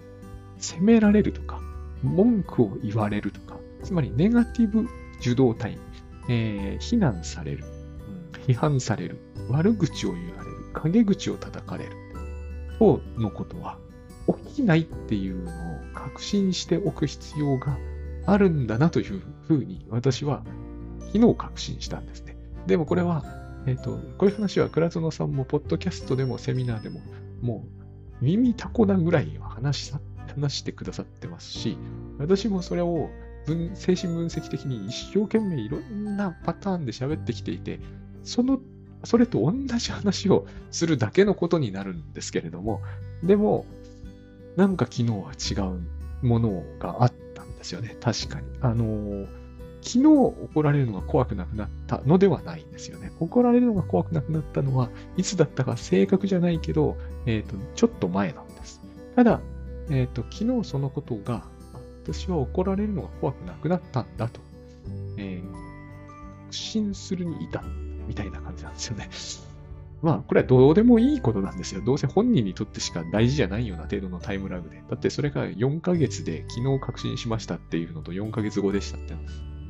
[0.58, 1.60] 責められるとか、
[2.02, 4.88] 文句を言われるとか、つまりネガティブ
[5.20, 5.78] 受動体、
[6.28, 7.64] えー、非難される、
[8.46, 11.92] 批判される、悪口を言われる、陰口を叩かれる、
[12.78, 13.78] 等のことは
[14.26, 15.54] 起きないっていうのを
[15.94, 17.76] 確信しておく必要が
[18.26, 20.44] あるんだなというふうに私は
[21.12, 22.36] 昨日確信したんですね。
[22.66, 23.24] でもこれは、
[23.66, 27.00] えっ、ー、と、こういう話は倉園さんもポッドキャストでもセミナーでも
[27.40, 27.64] も
[28.20, 29.92] う耳たこなぐらいは話
[30.28, 31.78] 話してくださってますし、
[32.18, 33.08] 私もそれを
[33.54, 37.80] 分精神分析的に一生懸命いろんなパターンで喋ってきていて、
[38.24, 38.60] その、
[39.04, 42.80] それと同じ話をするだけのことになるんですけれども、
[43.22, 43.64] でも、
[44.56, 47.96] なんか昨日は違うものがあったんですよね。
[48.00, 48.46] 確かに。
[48.60, 49.26] あの
[49.80, 53.12] 昨日怒られるのが怖くなくなったのではないんですよね。
[53.20, 58.80] 怒られるのが怖くなくなったのはいつだったか正確じゃないけど、えっ、ー、と、ちょっと前なんです。
[59.14, 59.40] ただ、
[59.90, 61.44] えっ、ー、と、昨日そのことが、
[62.12, 64.40] 私は怒られるのが怖くなくなったんだと、
[65.18, 67.68] えー、確信するに至った
[68.06, 69.10] みたいな感じなんですよね。
[70.00, 71.82] まあ、これはどうでもいいことなんですよ。
[71.84, 74.82] どうせ本人にとってしか大事じゃないような程度のタイムラグで。
[74.88, 79.14] だってそれが4ヶ月で昨日確信しましたっていうのと4ヶ月後でしたって、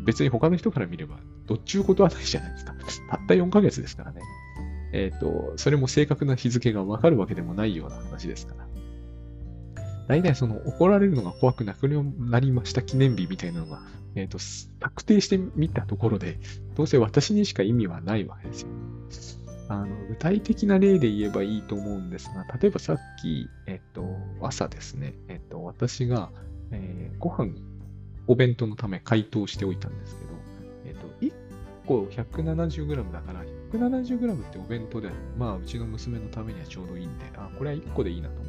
[0.04, 2.74] 別に他の人から見れば、どっちゅうことはないじゃないですか。
[3.10, 4.20] たった4ヶ月ですからね。
[4.92, 8.77] えっ、ー、と、それも正確な日付がわかるわけでもないような話ですから。
[10.08, 13.82] 大体その怒られるのが怖くなくなりました記念日みたいなのが、
[14.14, 14.38] えっ、ー、と、
[14.80, 16.40] 確定してみたところで、
[16.74, 18.68] どうせ私にしか意味はないわけですよ。
[19.68, 26.30] あの、具体的な例で言えばいいと思うんですが、例えばさっき、えっ、ー、と、朝ですね、えっ、ー、と、私が、
[26.70, 27.52] えー、ご飯、
[28.26, 30.30] お弁当のため解凍しておいたんですけど、
[30.86, 31.32] えっ、と、1
[31.86, 38.47] 個 170g だから、170g ってお弁当で、まあ、うちの娘のためにはちょうどいいんで、あ、これは1個でいいなと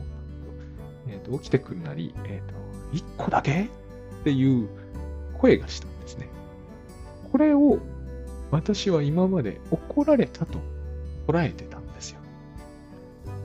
[1.10, 2.56] え、ー、と、起きてくるなり、え、ー、と、
[2.92, 3.64] 一個だけ？
[3.64, 3.68] っ
[4.24, 4.68] ていう
[5.38, 6.28] 声がしたんですね。
[7.32, 7.80] これを
[8.52, 10.60] 私は今まで怒られたと
[11.28, 12.20] 捉えてたんですよ。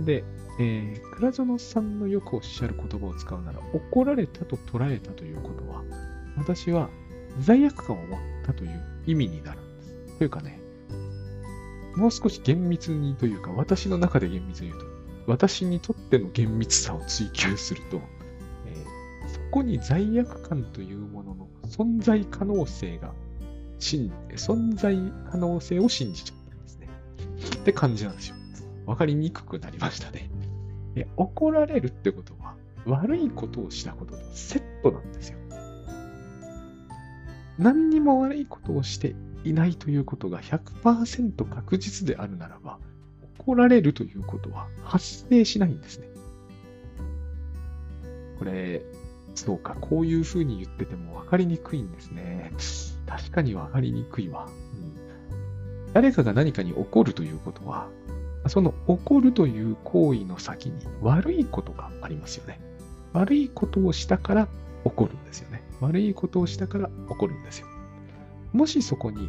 [0.01, 0.25] で、
[0.59, 5.83] えー、倉園さんのよくおっしゃる言葉を使うなら、怒られたと捉えたということは、
[6.37, 6.89] 私は
[7.41, 10.19] 罪悪感を持ったという意味になるんです。
[10.19, 10.61] というかね、
[11.97, 14.87] もう少し厳密にというか、私の中で厳密に言うと、
[15.27, 18.01] 私にとっての厳密さを追求すると、
[18.67, 23.13] えー、そこに罪悪感というものの存在可能性が、
[23.81, 24.97] 存在
[25.31, 26.89] 可能性を信じちゃったんですね。
[27.57, 28.37] って感じなんですよ。
[28.87, 30.31] わかりにくくなりましたね。
[30.97, 32.55] え怒られるってことは、
[32.87, 35.39] 悪いことをしたこととセットなんですよ。
[37.59, 42.79] 何にも悪いことをしていないということが100%確実であるならば、
[43.47, 46.09] 怒られるということは発生しないんですね。
[48.39, 48.83] これ、
[49.35, 52.53] そうか、こういうふうに言ってても分かりにくいんですね。
[53.07, 54.47] 確かに分かりにくいわ。
[54.47, 57.89] うん、誰かが何かに怒るということは、
[58.49, 62.61] その怒るという行為の先に悪いことがありますよね。
[63.13, 64.49] 悪いことをしたから
[64.85, 65.63] 怒るんですよね。
[65.81, 67.67] 悪いことをしたから怒るんですよ。
[68.53, 69.29] もしそこに、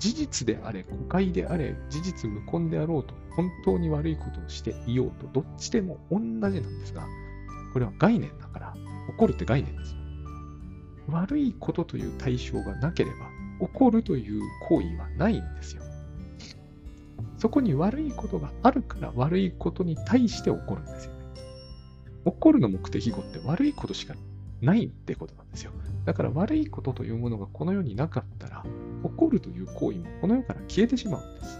[0.00, 7.06] 事実であれ、誤解であれ、事実無根であろうと、本当に悪いことをしていようと、どっちでも同じなんですが、
[7.72, 8.74] これは概念だから、
[9.10, 10.00] 起こるって概念ですよ。
[11.08, 15.82] 悪いことという対象がなければ、起こるという行為はないんですよ。
[17.36, 21.20] そこに悪いことがあるから悪いことに対して起こるんですよね。
[22.24, 24.14] 起こるの目的語って悪いことしか
[24.60, 25.72] ないってことなんですよ。
[26.04, 28.64] だから悪いことというものがこの世になかったら、
[29.02, 31.58] 起こるという行為もこの世から消えてしまうんです。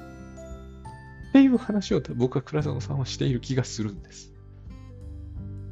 [1.31, 4.33] っていう話を僕は倉園さんはしている気がするんです。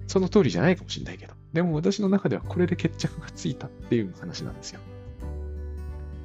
[0.06, 1.34] その通りじゃないかもしれないけど。
[1.52, 4.80] でも私の中ではこれで決着がついたっていう話なんですよ。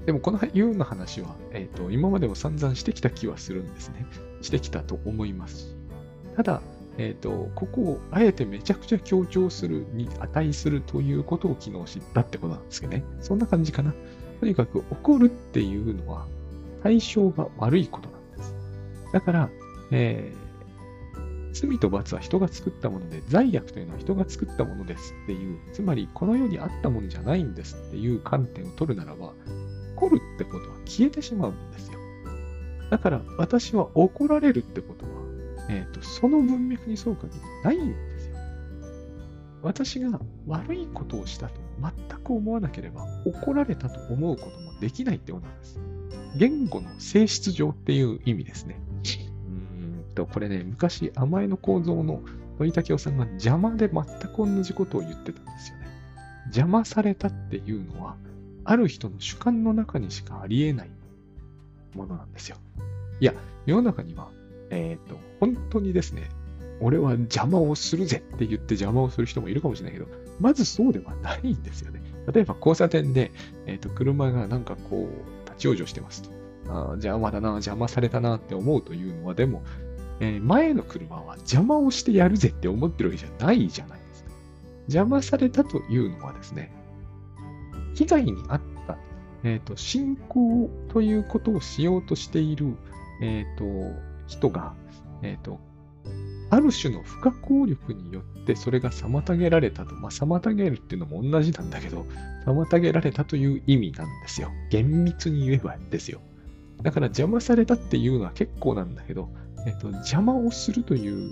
[0.05, 4.05] でもこのような話は、えーと、今までも散々してきた気はするんですね。
[4.41, 5.77] してきたと思います
[6.35, 6.61] ただ、
[6.97, 13.03] えっ、ー、と、ここをあえてめちゃくちゃ強調するに値するということを昨日知ったってことなんですけどね。
[13.21, 13.93] そんな感じかな。
[14.43, 16.27] とにかく怒るっていうのは
[16.83, 18.55] 対象が悪いことなんです。
[19.13, 19.49] だから、
[19.89, 29.31] えー、罪と罰は人が作ったもので、罪悪というのは人が作ったものですっていう、つまりこの世にあったものじゃないんですっていう観点を取るならば、
[29.95, 31.99] 怒るってことは消えてしまうんですよ。
[32.89, 35.11] だから私は怒られるってことは、
[35.69, 38.35] え、ー、と、その文脈に沿う限りないんですよ。
[39.61, 45.79] 私が悪いことをしたと全く思わなければ怒られたと思うこともできないってことなんです。
[46.35, 48.79] 言語の性質上っていう意味ですね。
[49.47, 52.21] うんと、これね、昔、甘えの構造の
[52.57, 55.87] 土井武雄さんが邪魔で全く同じことを言ってたんですよね。
[56.45, 58.15] 邪魔されたっていうのは、
[58.65, 60.89] ある人の主観の中にしかありえない
[61.95, 62.57] ものなんですよ。
[63.19, 63.33] いや、
[63.65, 64.29] 世の中には、
[64.69, 66.29] えっ、ー、と、本当にですね、
[66.79, 70.07] 俺は邪魔をするぜって言って邪魔をする人もいるかもしれないけど、
[70.39, 72.01] まずそうではないんですよね。
[72.31, 73.31] 例えば交差点で、
[73.65, 76.29] え、ー、と、車がなんかこう、立ち往生してますと。
[76.69, 79.63] あ邪魔だな、邪魔されたなって思うというのは、でも、
[80.19, 84.29] えー、前の車は邪魔をしてやるぜって思ってるわけじゃないじゃないですか。
[84.83, 86.71] 邪魔されたというのはですね、
[87.95, 88.97] 被害に遭った、
[89.43, 92.75] え、ー、と、信仰ということをしようとしている、
[93.21, 94.73] え、ー、と、人が、
[95.21, 95.59] えっ、と、
[96.53, 99.95] ある種の不可抗力によってそれが妨げられたと。
[99.95, 102.05] まあ、妨げるっていうのも同じなんだけど、
[102.45, 104.51] 妨げられたという意味なんですよ。
[104.69, 106.21] 厳密に言えばですよ。
[106.83, 109.29] だから邪魔されたっていうのは結構なんだけど、
[109.65, 111.31] えっと、邪魔をするという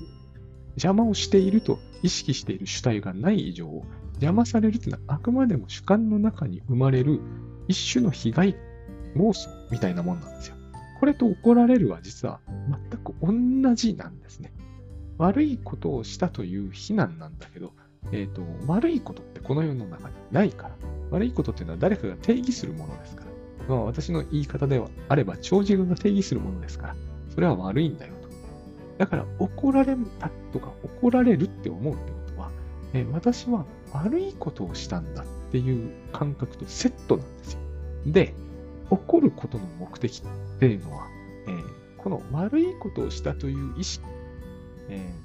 [0.72, 3.68] 邪魔をしていると意識している主体がない以上、
[4.14, 7.20] 邪魔されるというのはあくまでも主観の中に生まれる
[7.68, 8.56] 一種の被害
[9.16, 10.56] 妄想みたいなもんなんですよ。
[11.00, 12.40] これと怒られるは実は
[12.92, 14.52] 全く同じなんですね。
[15.22, 17.74] 悪いことをしたという非難なんだけど、
[18.12, 20.76] え、ー、と、悪いことってこの世の中にないから。
[21.12, 23.32] 悪いことっていうのは誰かが定義するものですから。
[23.68, 26.96] まあ、私の言い方ではあれば、長寿が定義するものですから、
[27.30, 28.22] それは悪いんだよと
[28.98, 32.52] だから怒られたとか怒られるって思うってことは、
[32.94, 37.60] え私は悪いことをしたんだっていう感覚とセットなんですよ。
[38.06, 38.36] で、
[38.92, 41.08] 怒ることの目的っていうのは、
[41.48, 41.64] えー、
[41.98, 44.06] この悪いことをしたという意識、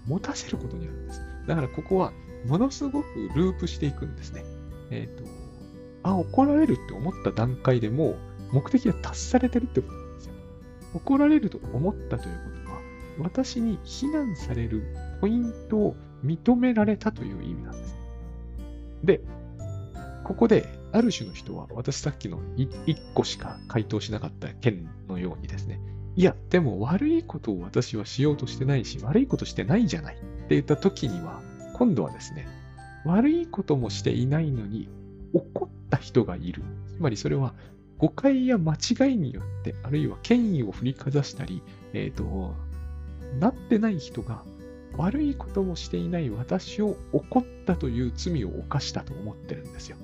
[0.07, 1.21] 持たせることにあるんです。
[1.47, 2.13] だからここは
[2.47, 4.45] ものすごくループしていくんですね。
[4.91, 5.31] えっ、ー、と、
[6.03, 8.17] あ、怒られるって思った段階でもう
[8.53, 10.35] 目的が達されてるってことなんですよ。
[10.95, 12.79] 怒られると思ったということは
[13.19, 14.85] 私に非難される
[15.21, 17.97] ポイントを認められたという意味なんです。
[19.05, 19.21] で、
[20.25, 25.81] ここで、ある種の人は、私さっきの1個しか回答しなかった件のようにですね、
[26.17, 31.43] いや、でも悪いことを私はしようとしてないし、悪いことしてないじゃないって言った時には、
[31.75, 32.49] 今度はですね、
[33.05, 34.89] 悪いこともしていないのに
[35.35, 36.63] 怒った人がいる。
[36.89, 37.53] つまりそれは
[37.99, 42.55] 誤解や間違いによって、あるいは権威を振りかざしたり、えっ、ー、と、
[43.39, 44.43] なってない人が
[44.97, 49.99] 悪いこともしていない私を怒ったという罪を犯したと思ってるんですよ。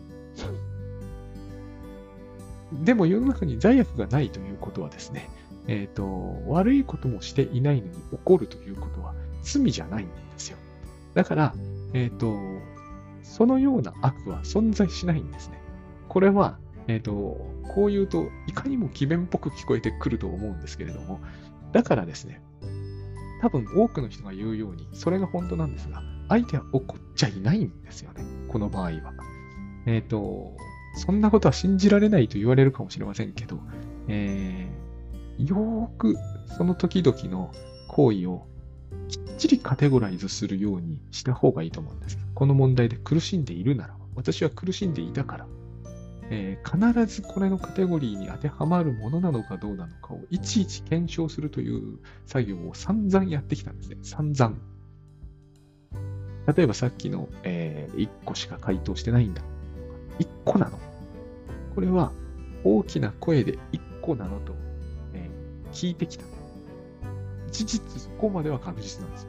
[2.84, 5.28] でも世の中に罪悪がないということはですね、
[5.68, 10.58] えっ、ー、と、悪いこともしていないのに怒るということは罪じゃないんですよ。
[11.14, 11.54] だから、
[11.92, 12.36] えっ、ー、と、
[13.22, 15.60] そのような悪は存在しないんですね。
[16.08, 17.12] これは、えっ、ー、と、
[17.74, 21.20] こう言うといかにも詭弁っぽく聞こえてくると思うんですけれども、
[21.72, 22.42] だからですね、
[23.40, 28.24] 多分多くの人が言うように、それが本当なんですが、相手は怒っちゃいないんですよね。
[28.48, 29.14] この場合は。
[29.86, 30.56] えっ、ー、と、
[30.94, 33.58] そんなことは信じられないと言われるかもしれませんけど、
[34.08, 34.81] えー、
[35.46, 36.16] よーく
[36.56, 37.52] その時々の
[37.88, 38.46] 行為を
[39.08, 42.18] きっちりカテゴライズするようにした方がいいと思うんです。
[42.34, 45.46] この問題で苦しんでいるなら、私は苦しんでいたから、
[46.30, 53.98] えー、必ずこれのカテゴリーに当てはまるものなのかどうなのかをいちいち検証するという作業を散々やってきたんですね。
[54.02, 54.56] 散々。
[56.56, 59.42] 例えばさっきの、えー、1個しか回答してないんだ。
[60.18, 60.78] 1個なの
[61.74, 62.12] これは
[62.64, 64.54] 大きな声で1個なのと、
[65.72, 66.24] 聞いてきた。
[67.50, 69.28] 事実そこまでは確実なんですよ。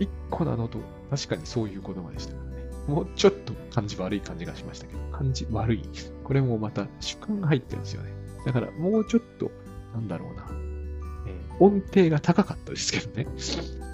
[0.00, 0.78] 1個なのと
[1.10, 2.70] 確かにそういう言葉でしたからね。
[2.86, 5.00] もうちょっと感じ悪い感じがしましたけど。
[5.10, 5.82] 感じ悪い。
[6.24, 8.12] これもまた主観が入ってるんですよね。
[8.46, 9.50] だからもうちょっと、
[9.92, 10.46] なんだろうな、
[11.26, 13.26] えー、音程が高かったですけどね。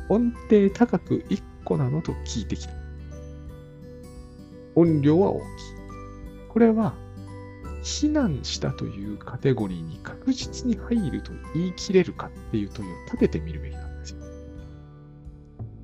[0.09, 2.73] 音程高く1個なのと聞いてきた。
[4.77, 5.47] 音量は大きい。
[6.51, 6.95] これは、
[7.87, 14.19] 避難したというカテゴリーに確実に入ると言い切れるかっていう問いを立ててみるべきなんですよ。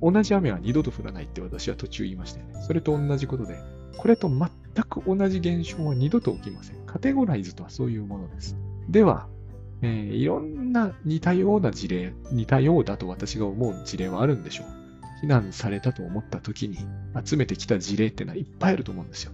[0.01, 2.61] 同じ雨は二度と降らないって私は途中言いましたよね。
[2.67, 3.57] それと同じことで、
[3.95, 4.49] これと全
[4.83, 6.85] く同じ現象は二度と起きません。
[6.85, 8.57] カテゴライズとはそういうものです。
[8.89, 9.29] では、
[9.81, 15.25] えー、いろんな似たような事例、似たようだと私が思う事例はあるんでしょう。
[15.25, 16.79] 避難されたと思った時に
[17.23, 19.31] 集めてきた事例ってのはいっぱいあると思うんですよ。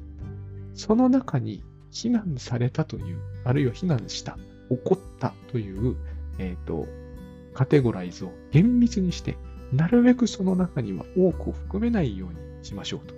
[0.75, 4.37] その中に避難されたという、あるいは避難した、
[4.69, 5.95] 起こったという、
[6.37, 6.87] えっ、ー、と、
[7.53, 9.37] カテゴライズを厳密にして、
[9.73, 13.13] なるべくその中には多くを含めないようにしましょうと。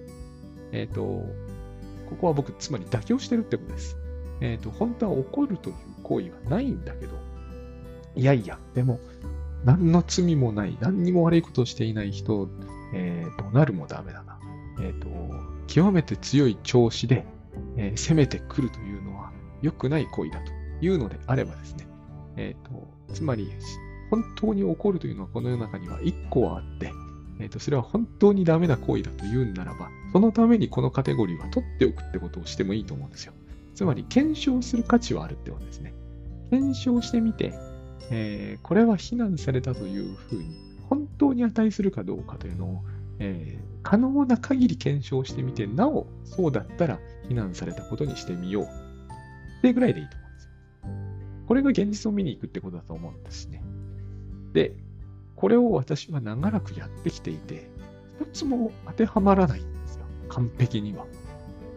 [0.72, 3.98] えっ、ー、と、ここは僕、つまり妥協してるってことです。
[4.42, 7.14] えっ、ー、と、本当は怒るという行為はないんだけど、
[8.16, 9.00] いやいや、でも、
[9.64, 12.50] 何の罪もない、何にも悪いことをしていない人、
[12.94, 14.40] えー、怒鳴るもダメだな。
[14.82, 15.08] えっ、ー、と、
[15.68, 17.26] 極めて強い調子で、
[17.78, 21.88] えー、攻めてくるというのは良くない行為だというのであればですね、
[22.38, 23.50] え、ー、と、つまり、
[24.10, 26.92] 本当に怒るというのはこの世の中には一個はあって、
[27.40, 33.34] え、ー、と、それは本当にダメな行為だと言うならば、そのためにこのカテゴリーは取っておくってことをしてもいいと思うんですよ。
[33.76, 35.94] つまり、検証する価値はあるってことですね。
[36.50, 37.54] 検証してみて、
[38.12, 40.58] えー、これは非難されたというふうに、
[40.90, 42.82] 本当に値するかどうかというのを、
[43.20, 48.64] えー、可能な限り検証してみて、なお、そうだったら非難されたことにしてみよう。
[48.64, 48.68] っ
[49.62, 50.52] てぐらいでいいと思うんですよ。
[51.48, 53.64] これが現実を見に行くってことだと思うんですね。
[54.54, 54.76] で、
[55.36, 57.70] これを私は長らくやってきていて、
[58.20, 60.06] 一つも当てはまらないんですよ。
[60.30, 61.06] 完璧には。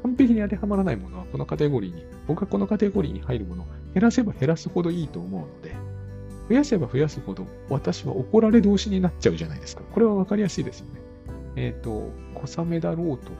[0.03, 5.75] 完璧に当てはまらないものはこのカテゴリーに、僕はこのカテゴリーに入るものを減らせば減らすほどいいと思うので、
[6.49, 9.83] 増やせば増やすほど私は怒られ同士になっちゃうじゃないですか。
[9.93, 11.01] これはわかりやすいですよね。
[11.57, 13.33] え、ー、と、小雨だろうと、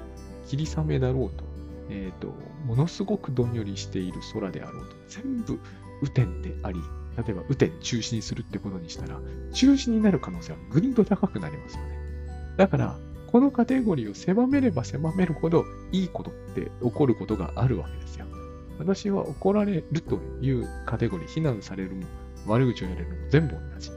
[0.47, 1.45] 霧雨だろうと、
[1.91, 2.35] え、ー、と、
[2.67, 5.59] ものすごくどんよりしている空であろうと、全部
[6.03, 6.81] 雨天であり、
[7.17, 9.21] 例えば雨天中止にするってことにしたら、
[9.53, 11.99] 中止になる可能性はぐんと高くなりますよね。
[12.57, 12.99] だから、
[13.31, 18.27] このカテゴリーを狭めれば狭めるほどいいことって起こることがあるわけですよ。
[18.79, 22.05] 私は怒られるというカテゴリー、非難されるも、
[22.47, 23.91] 悪口をやれるも全部同じ。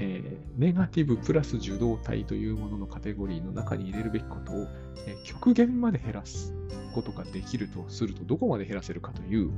[0.00, 4.68] えー、ネガティブプラス受動体というもののカテゴリーの中に入れるべきことを、
[5.08, 6.54] えー、極限まで減らす
[6.94, 9.50] ことができるとすると、どこまで減らせるかという、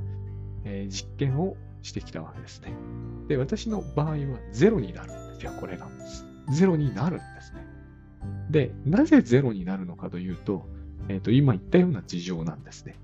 [0.64, 2.72] えー、実験をしてきたわけですね。
[3.28, 4.16] で、私の場合は
[4.52, 5.88] ゼロになるんですよ、これが。
[6.50, 7.66] ゼロになるんですね。
[8.48, 10.66] で、なぜゼロになるのかというと、
[11.08, 12.96] えっ、と、今言ったような事情なんですね。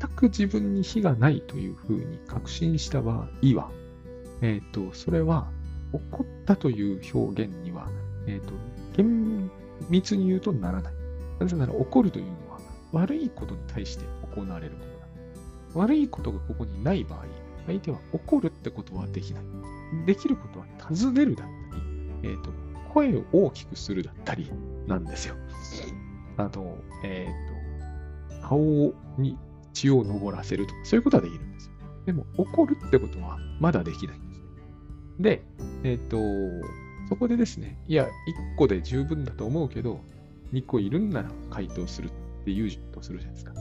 [0.00, 3.18] 全く自分に非がないというふうに確信した場合
[3.56, 3.70] は、
[4.40, 5.48] えっ、ー、と、それは、
[5.92, 7.88] 怒ったという表現には、
[8.26, 8.52] えっ、ー、と、
[8.96, 9.50] 厳
[9.88, 10.92] 密に言うとならない。
[11.40, 12.60] なぜなら怒るというのは
[12.92, 15.80] 悪いことに対して行われることだ。
[15.80, 17.24] 悪いことがここにない場合、
[17.66, 19.44] 相手は怒るってことはできない。
[20.06, 21.76] できることは尋ねるだった
[22.22, 22.50] り、えっ、ー、と、
[22.92, 24.50] 声を大きくするだったり
[24.86, 25.34] なんですよ。
[26.36, 29.38] あの、えっ、ー、と、顔に
[29.72, 31.72] 血を昇らせるとか、そういうことはできるんですよ。
[32.06, 34.44] でも、怒るってことはまだできないんですね。
[35.20, 35.42] で、
[35.84, 36.66] えっ、ー、と、
[37.08, 38.08] そこでですね、いや、1
[38.56, 40.00] 個で十分だと思うけど、
[40.52, 42.10] 2個いるんなら回答するっ
[42.44, 43.52] て言うとするじゃないですか。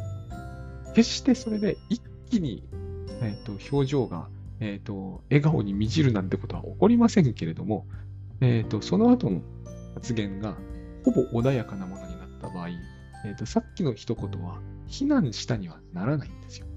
[0.94, 2.64] 決してそれで一気に、
[3.22, 4.28] えーと、表情が、
[4.60, 7.86] えーと、笑顔に満ちるなんてことは起こりませんけれども、
[8.42, 9.42] えーと、その後の
[9.96, 10.58] 発言が
[11.06, 12.70] ほぼ穏やかなものになった場合、
[13.26, 16.68] えー、とさっきの一言は非難したにはならないんですよ。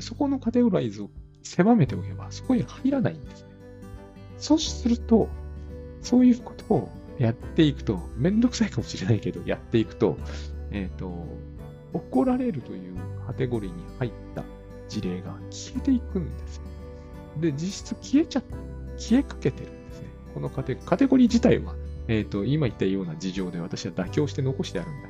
[0.00, 1.10] そこのカテゴライズを
[1.42, 3.48] 狭めておけば、そこに入らないんですね。
[4.38, 5.28] そうすると、
[6.02, 10.16] そういうことをやっていくと、めんどくさいかもしれないけど、やっていくと、
[10.70, 11.26] えっ、ー、と、
[11.92, 12.96] 怒られるという
[13.26, 14.44] カテゴリーに入った
[14.88, 16.62] 事例が消えていくんですよ。
[17.40, 18.42] で、実質消えちゃ、
[18.96, 20.08] 消えかけてるんですね。
[20.34, 21.74] このカテカテゴリー自体は、
[22.08, 25.08] えっ、ー、と、今言ったような事情で私は妥協して残してあるんだ、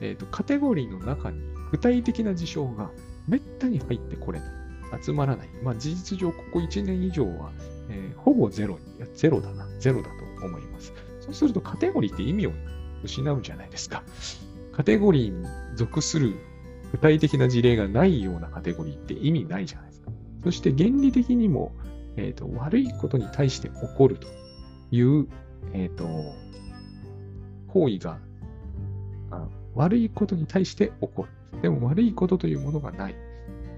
[0.00, 2.90] え、ー、と、カテゴリーの中に具体的な事象が
[3.26, 4.58] めったに入ってこれない。
[5.02, 5.48] 集まらない。
[5.62, 7.52] まあ、事実上、ここ1年以上は、
[7.90, 10.08] えー、ほぼゼロに、ゼロだな、ゼロだ
[10.38, 10.92] と思います。
[11.20, 12.52] そうすると、カテゴリーって意味を
[13.04, 14.02] 失うじゃないですか。
[14.72, 16.34] カテゴリーに属する
[16.92, 20.10] 具体的な事例がないようなカテゴリーって意味ないじゃないですか。
[20.44, 21.72] そして原理的にも、
[22.16, 24.28] えーと、悪いことに対して起こると
[24.90, 25.28] いう、
[25.72, 26.06] えーと、
[27.68, 28.18] 行為が
[29.78, 31.60] 悪いことに対して起こる。
[31.62, 33.14] でも悪いことというものがない。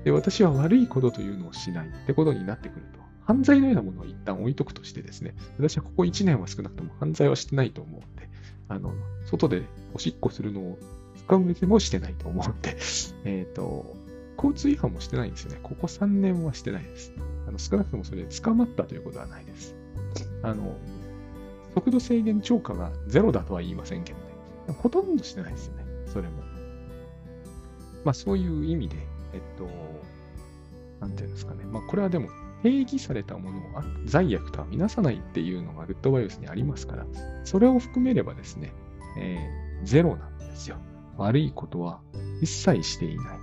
[0.03, 8.31] で、私は悪いことというのをしないってことになってくると、犯罪のようなものを一旦置いとくとしてですね、私はここ1年は少なくとも犯罪はしてないと思うんで、
[8.69, 8.95] あの、
[9.27, 10.79] 外でおしっこするのを
[11.19, 12.79] 使う上でもしてないと思うんで、
[13.25, 13.95] えっ、と、
[14.37, 15.59] 交通違反もしてないんですよね。
[15.63, 17.13] ここ3年はしてないです。
[17.47, 19.77] あの少なくともそれで捕まったということはないです。
[20.43, 20.79] あの、
[21.75, 24.25] 速度制限超過がゼロだとは言いませんけどね。
[24.79, 25.90] ほとんどしてないですよね。
[26.13, 26.43] それも。
[28.05, 28.97] まあそういう意味で、
[29.33, 29.69] えっと、
[31.01, 31.65] なんていうんですかね。
[31.65, 32.29] まあこれはでも
[32.63, 33.63] 定義されたものを
[34.05, 37.07] 罪悪とは見なさないっていうのがグッドバイオスにありますから、
[37.45, 38.73] それを含めればですね、
[39.19, 40.77] えー、ゼロなんですよ。
[41.17, 42.01] 悪いことは
[42.41, 43.39] 一切していない。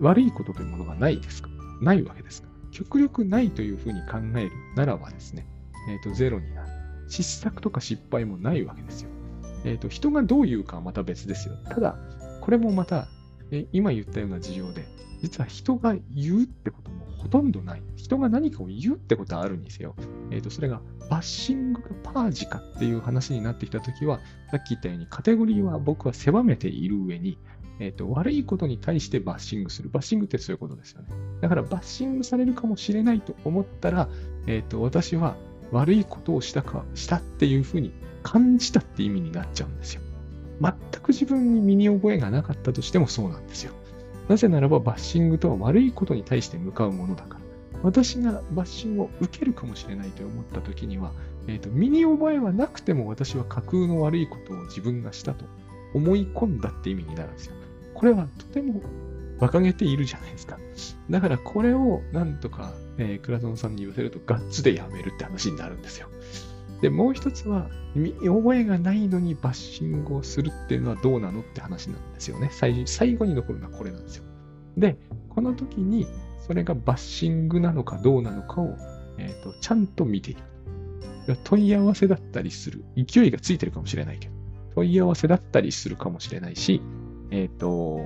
[0.00, 1.48] 悪いことというものがないですか？
[1.80, 2.54] ないわけですから。
[2.70, 5.46] 極力ないというふうに考えるならばですね、
[5.88, 6.68] えっ、ー、と、ゼロになる。
[7.08, 9.10] 失策とか失敗もないわけですよ。
[9.64, 11.56] え、ー、と、人がどう言うかはまた別ですよ。
[11.68, 11.96] ただ、
[12.40, 13.08] これもまた、
[13.50, 14.84] え今言ったような事情で、
[15.22, 17.82] 実は人が言うってこともほとんどない。
[17.96, 19.94] 人が何かを言うってことはあるにせよ。
[20.30, 27.38] えっ、ー、と、それがバッシングかパージかっていう話になってきたときは、さっき言ったようにカテゴリーは僕は狭めている上に、
[27.80, 29.88] えっ、ー、と、悪いことに対してバッシングする。
[29.88, 31.08] バッシングってそういうことですよね。
[31.40, 34.08] だからバッシングされるかもしれないと思ったら、
[34.46, 35.36] えっ、ー、と、私は
[35.72, 37.92] 悪いことをしたか、したっていうふうに
[38.24, 40.00] 感じたって意味になっちゃうんですよ。
[40.60, 43.72] 全く自分に身に覚えがなかったとしてもそうなんですよ。
[44.28, 47.44] なぜならばバッシングとは悪いことに対して向かうものだから。
[47.82, 51.12] 私がバッシングを受けるかもしれないと思った時には、
[51.46, 55.44] えーと、身に覚えはなくても私は架空の悪いことを自分がしたと
[55.92, 57.54] 思い込んだって意味になるんですよ。
[57.92, 58.80] これはとても
[59.38, 60.58] 馬鹿げているじゃないですか。
[61.10, 66.08] だからこれをなんとか、えー、倉園さんに言わせるとガッツでやめるって話になるんですよ。
[66.84, 67.70] で、もう一つは、
[68.20, 72.50] 覚えがないのにバッシングをするっていうのはどうなのって話なんですよね。
[72.52, 74.24] 最最後に残るのはこれなんですよ。
[74.76, 74.98] で、
[75.30, 76.06] この時に
[76.46, 78.76] それがバッシングなのかどうなのかを、
[79.16, 80.42] えーと、ちゃんと見ていく。
[81.42, 82.84] 問い合わせだったりする。
[82.96, 84.34] 勢いがついてるかもしれないけど、
[84.74, 86.82] 問い合わせだったりするかもしれないし、
[87.30, 87.98] えっ、ー、と、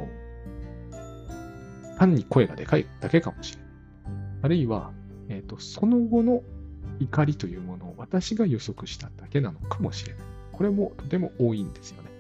[1.99, 3.71] 単に声がでかいだけかもしれない。
[4.43, 4.93] あるいは、
[5.29, 6.45] えっ、ー、と、その後の
[7.01, 10.23] 怒りというものを私が予測しただけなのかもしれない。
[10.53, 12.11] これもとても多いんですよね。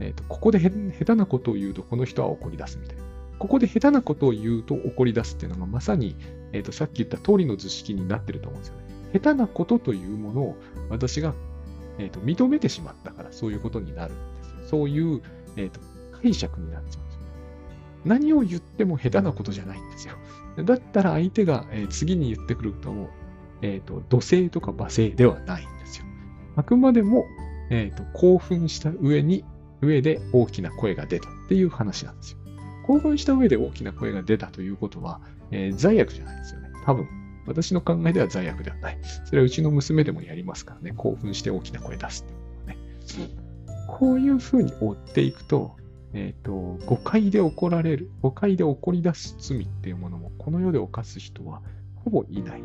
[0.00, 3.04] え、ー、と、ここで下手なことを言うとこの人は怒り出すみたいな。
[3.38, 6.16] ここで下手なことを言うと怒り出すっていうのがまさに、
[6.52, 8.84] え、ー、と、さっき言った通りの図式になってると思うんですよね。
[9.12, 10.56] 下手なことというものを
[10.88, 11.34] 私が、
[11.98, 14.56] えーと、認めてしまったからそういうことになるんですよ。
[14.68, 15.22] そういう、
[15.56, 15.80] えーと、
[16.20, 17.20] 解釈になっちゃうんですよ。
[17.20, 17.26] ね
[18.04, 20.14] 何を言っても下手なことじゃないんですよ。
[20.64, 23.08] だったら相手が、えー、次に言ってくると、
[23.64, 26.04] え、ー、と、土星とか罵声ではないんですよ。
[26.54, 27.24] あくまでも、
[27.70, 29.42] えっ、ー、と、興奮した上に、
[29.80, 32.38] 上で大きな声が出たっていう話なんですよ。
[32.86, 36.68] 興奮した上で大きな声が出たということは、えー、罪悪じゃないですよね。
[36.84, 37.08] 多分。
[37.46, 38.98] 私の考えでは罪悪ではない。
[39.24, 40.92] それはうちの娘でもやりますからね。
[40.96, 42.78] 興奮して大きな声出すってことね。
[43.88, 45.76] こういうふうに追っていくと、
[46.12, 51.62] えっ、ー、と、誤解で怒られる、誤解で怒り出す罪っていうものも、この世で犯す人は
[51.96, 52.62] ほぼいない。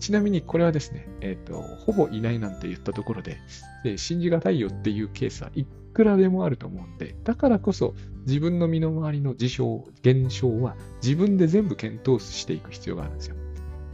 [0.00, 3.38] ちなみにこれはですね、えっ、ー、と、ほぼいないなんて言ったところで、
[3.84, 7.94] で信じがたいよっていうケースはいくらでもあると思うんで、だからこそ
[8.26, 13.36] 自分の身の回りの事象、現象は自分で全部検討していく必要があるんですよ。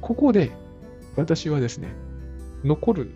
[0.00, 0.52] ここで
[1.16, 1.88] 私はですね、
[2.64, 3.10] 残る、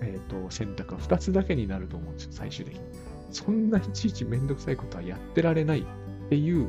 [0.00, 2.80] えーと、選択は2つだけになると思うんですよ、最終的に。
[3.30, 5.84] そんないちいちめんどくさいことはやってられないっ
[6.28, 6.68] ていう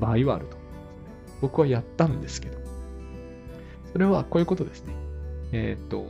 [0.00, 0.56] 場合はあると思うんですね。
[1.40, 2.58] 僕はやったんですけど。
[3.92, 4.94] それはこういうことですね。
[5.52, 6.06] えっ、と、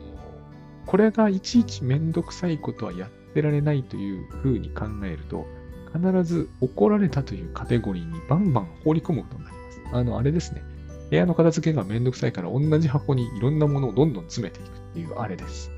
[0.86, 5.47] これがいちいちめんどくさいことはやってられないというふうに考えると、
[5.93, 9.80] 必ず怒られたというカテゴリーにバンバン放り込むことになります。
[9.93, 10.62] あの、あれですね。
[11.11, 15.70] 部屋の片付けがめんどくさいから同じ箱にいろんなものをどんどん詰めていくっていうあれです。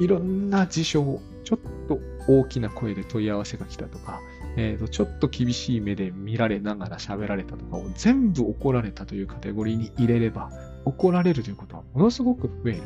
[0.00, 4.20] いろんな事象、ちょっと大きな声で問い合わせが来たとか、
[4.56, 10.50] えーと、ちょっと厳しい目で見られながら喋られたとかを全部怒られたというカテゴリーに入れれば、
[10.84, 12.82] 怒られるということはものすごく増える。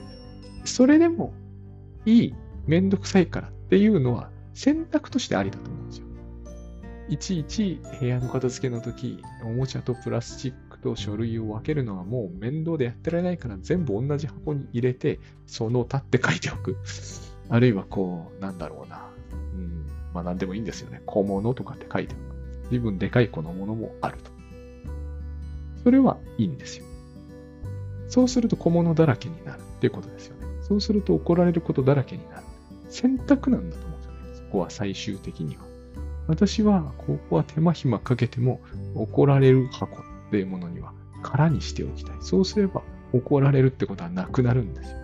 [0.65, 1.33] それでも
[2.05, 2.35] いい、
[2.67, 6.07] めんどくさいからっていうのは選択としてありだと思うんですよ。
[7.09, 16.77] いちいち部屋の片付けの時、おもちゃとプラスチックと書類を分けるのはもう面倒でやってられないから全部同じ箱に入れて、その他って書いておく。
[17.51, 19.11] あるいはこう、なんだろうな。
[19.55, 21.03] うん、まあ何でもいいんですよね。
[21.07, 22.69] 小物とかって書いておく。
[22.71, 24.31] 随分でかい子のものもあると。
[25.83, 26.87] それはいいんですよ。
[28.13, 30.47] そうすると小物だらけになるっていうことですよね。
[30.61, 32.43] そうすると怒られることだらけになる。
[32.91, 34.19] 選択なんだと思うんですよね。
[34.35, 35.63] そこは最終的には。
[36.27, 38.61] 私は、ここは手間暇かけても
[38.95, 40.93] 怒られる箱っていうものには
[41.23, 42.17] 空にしておきたい。
[42.21, 42.83] そうすれば
[43.15, 44.99] 怒られるってことはなくなるんですよ。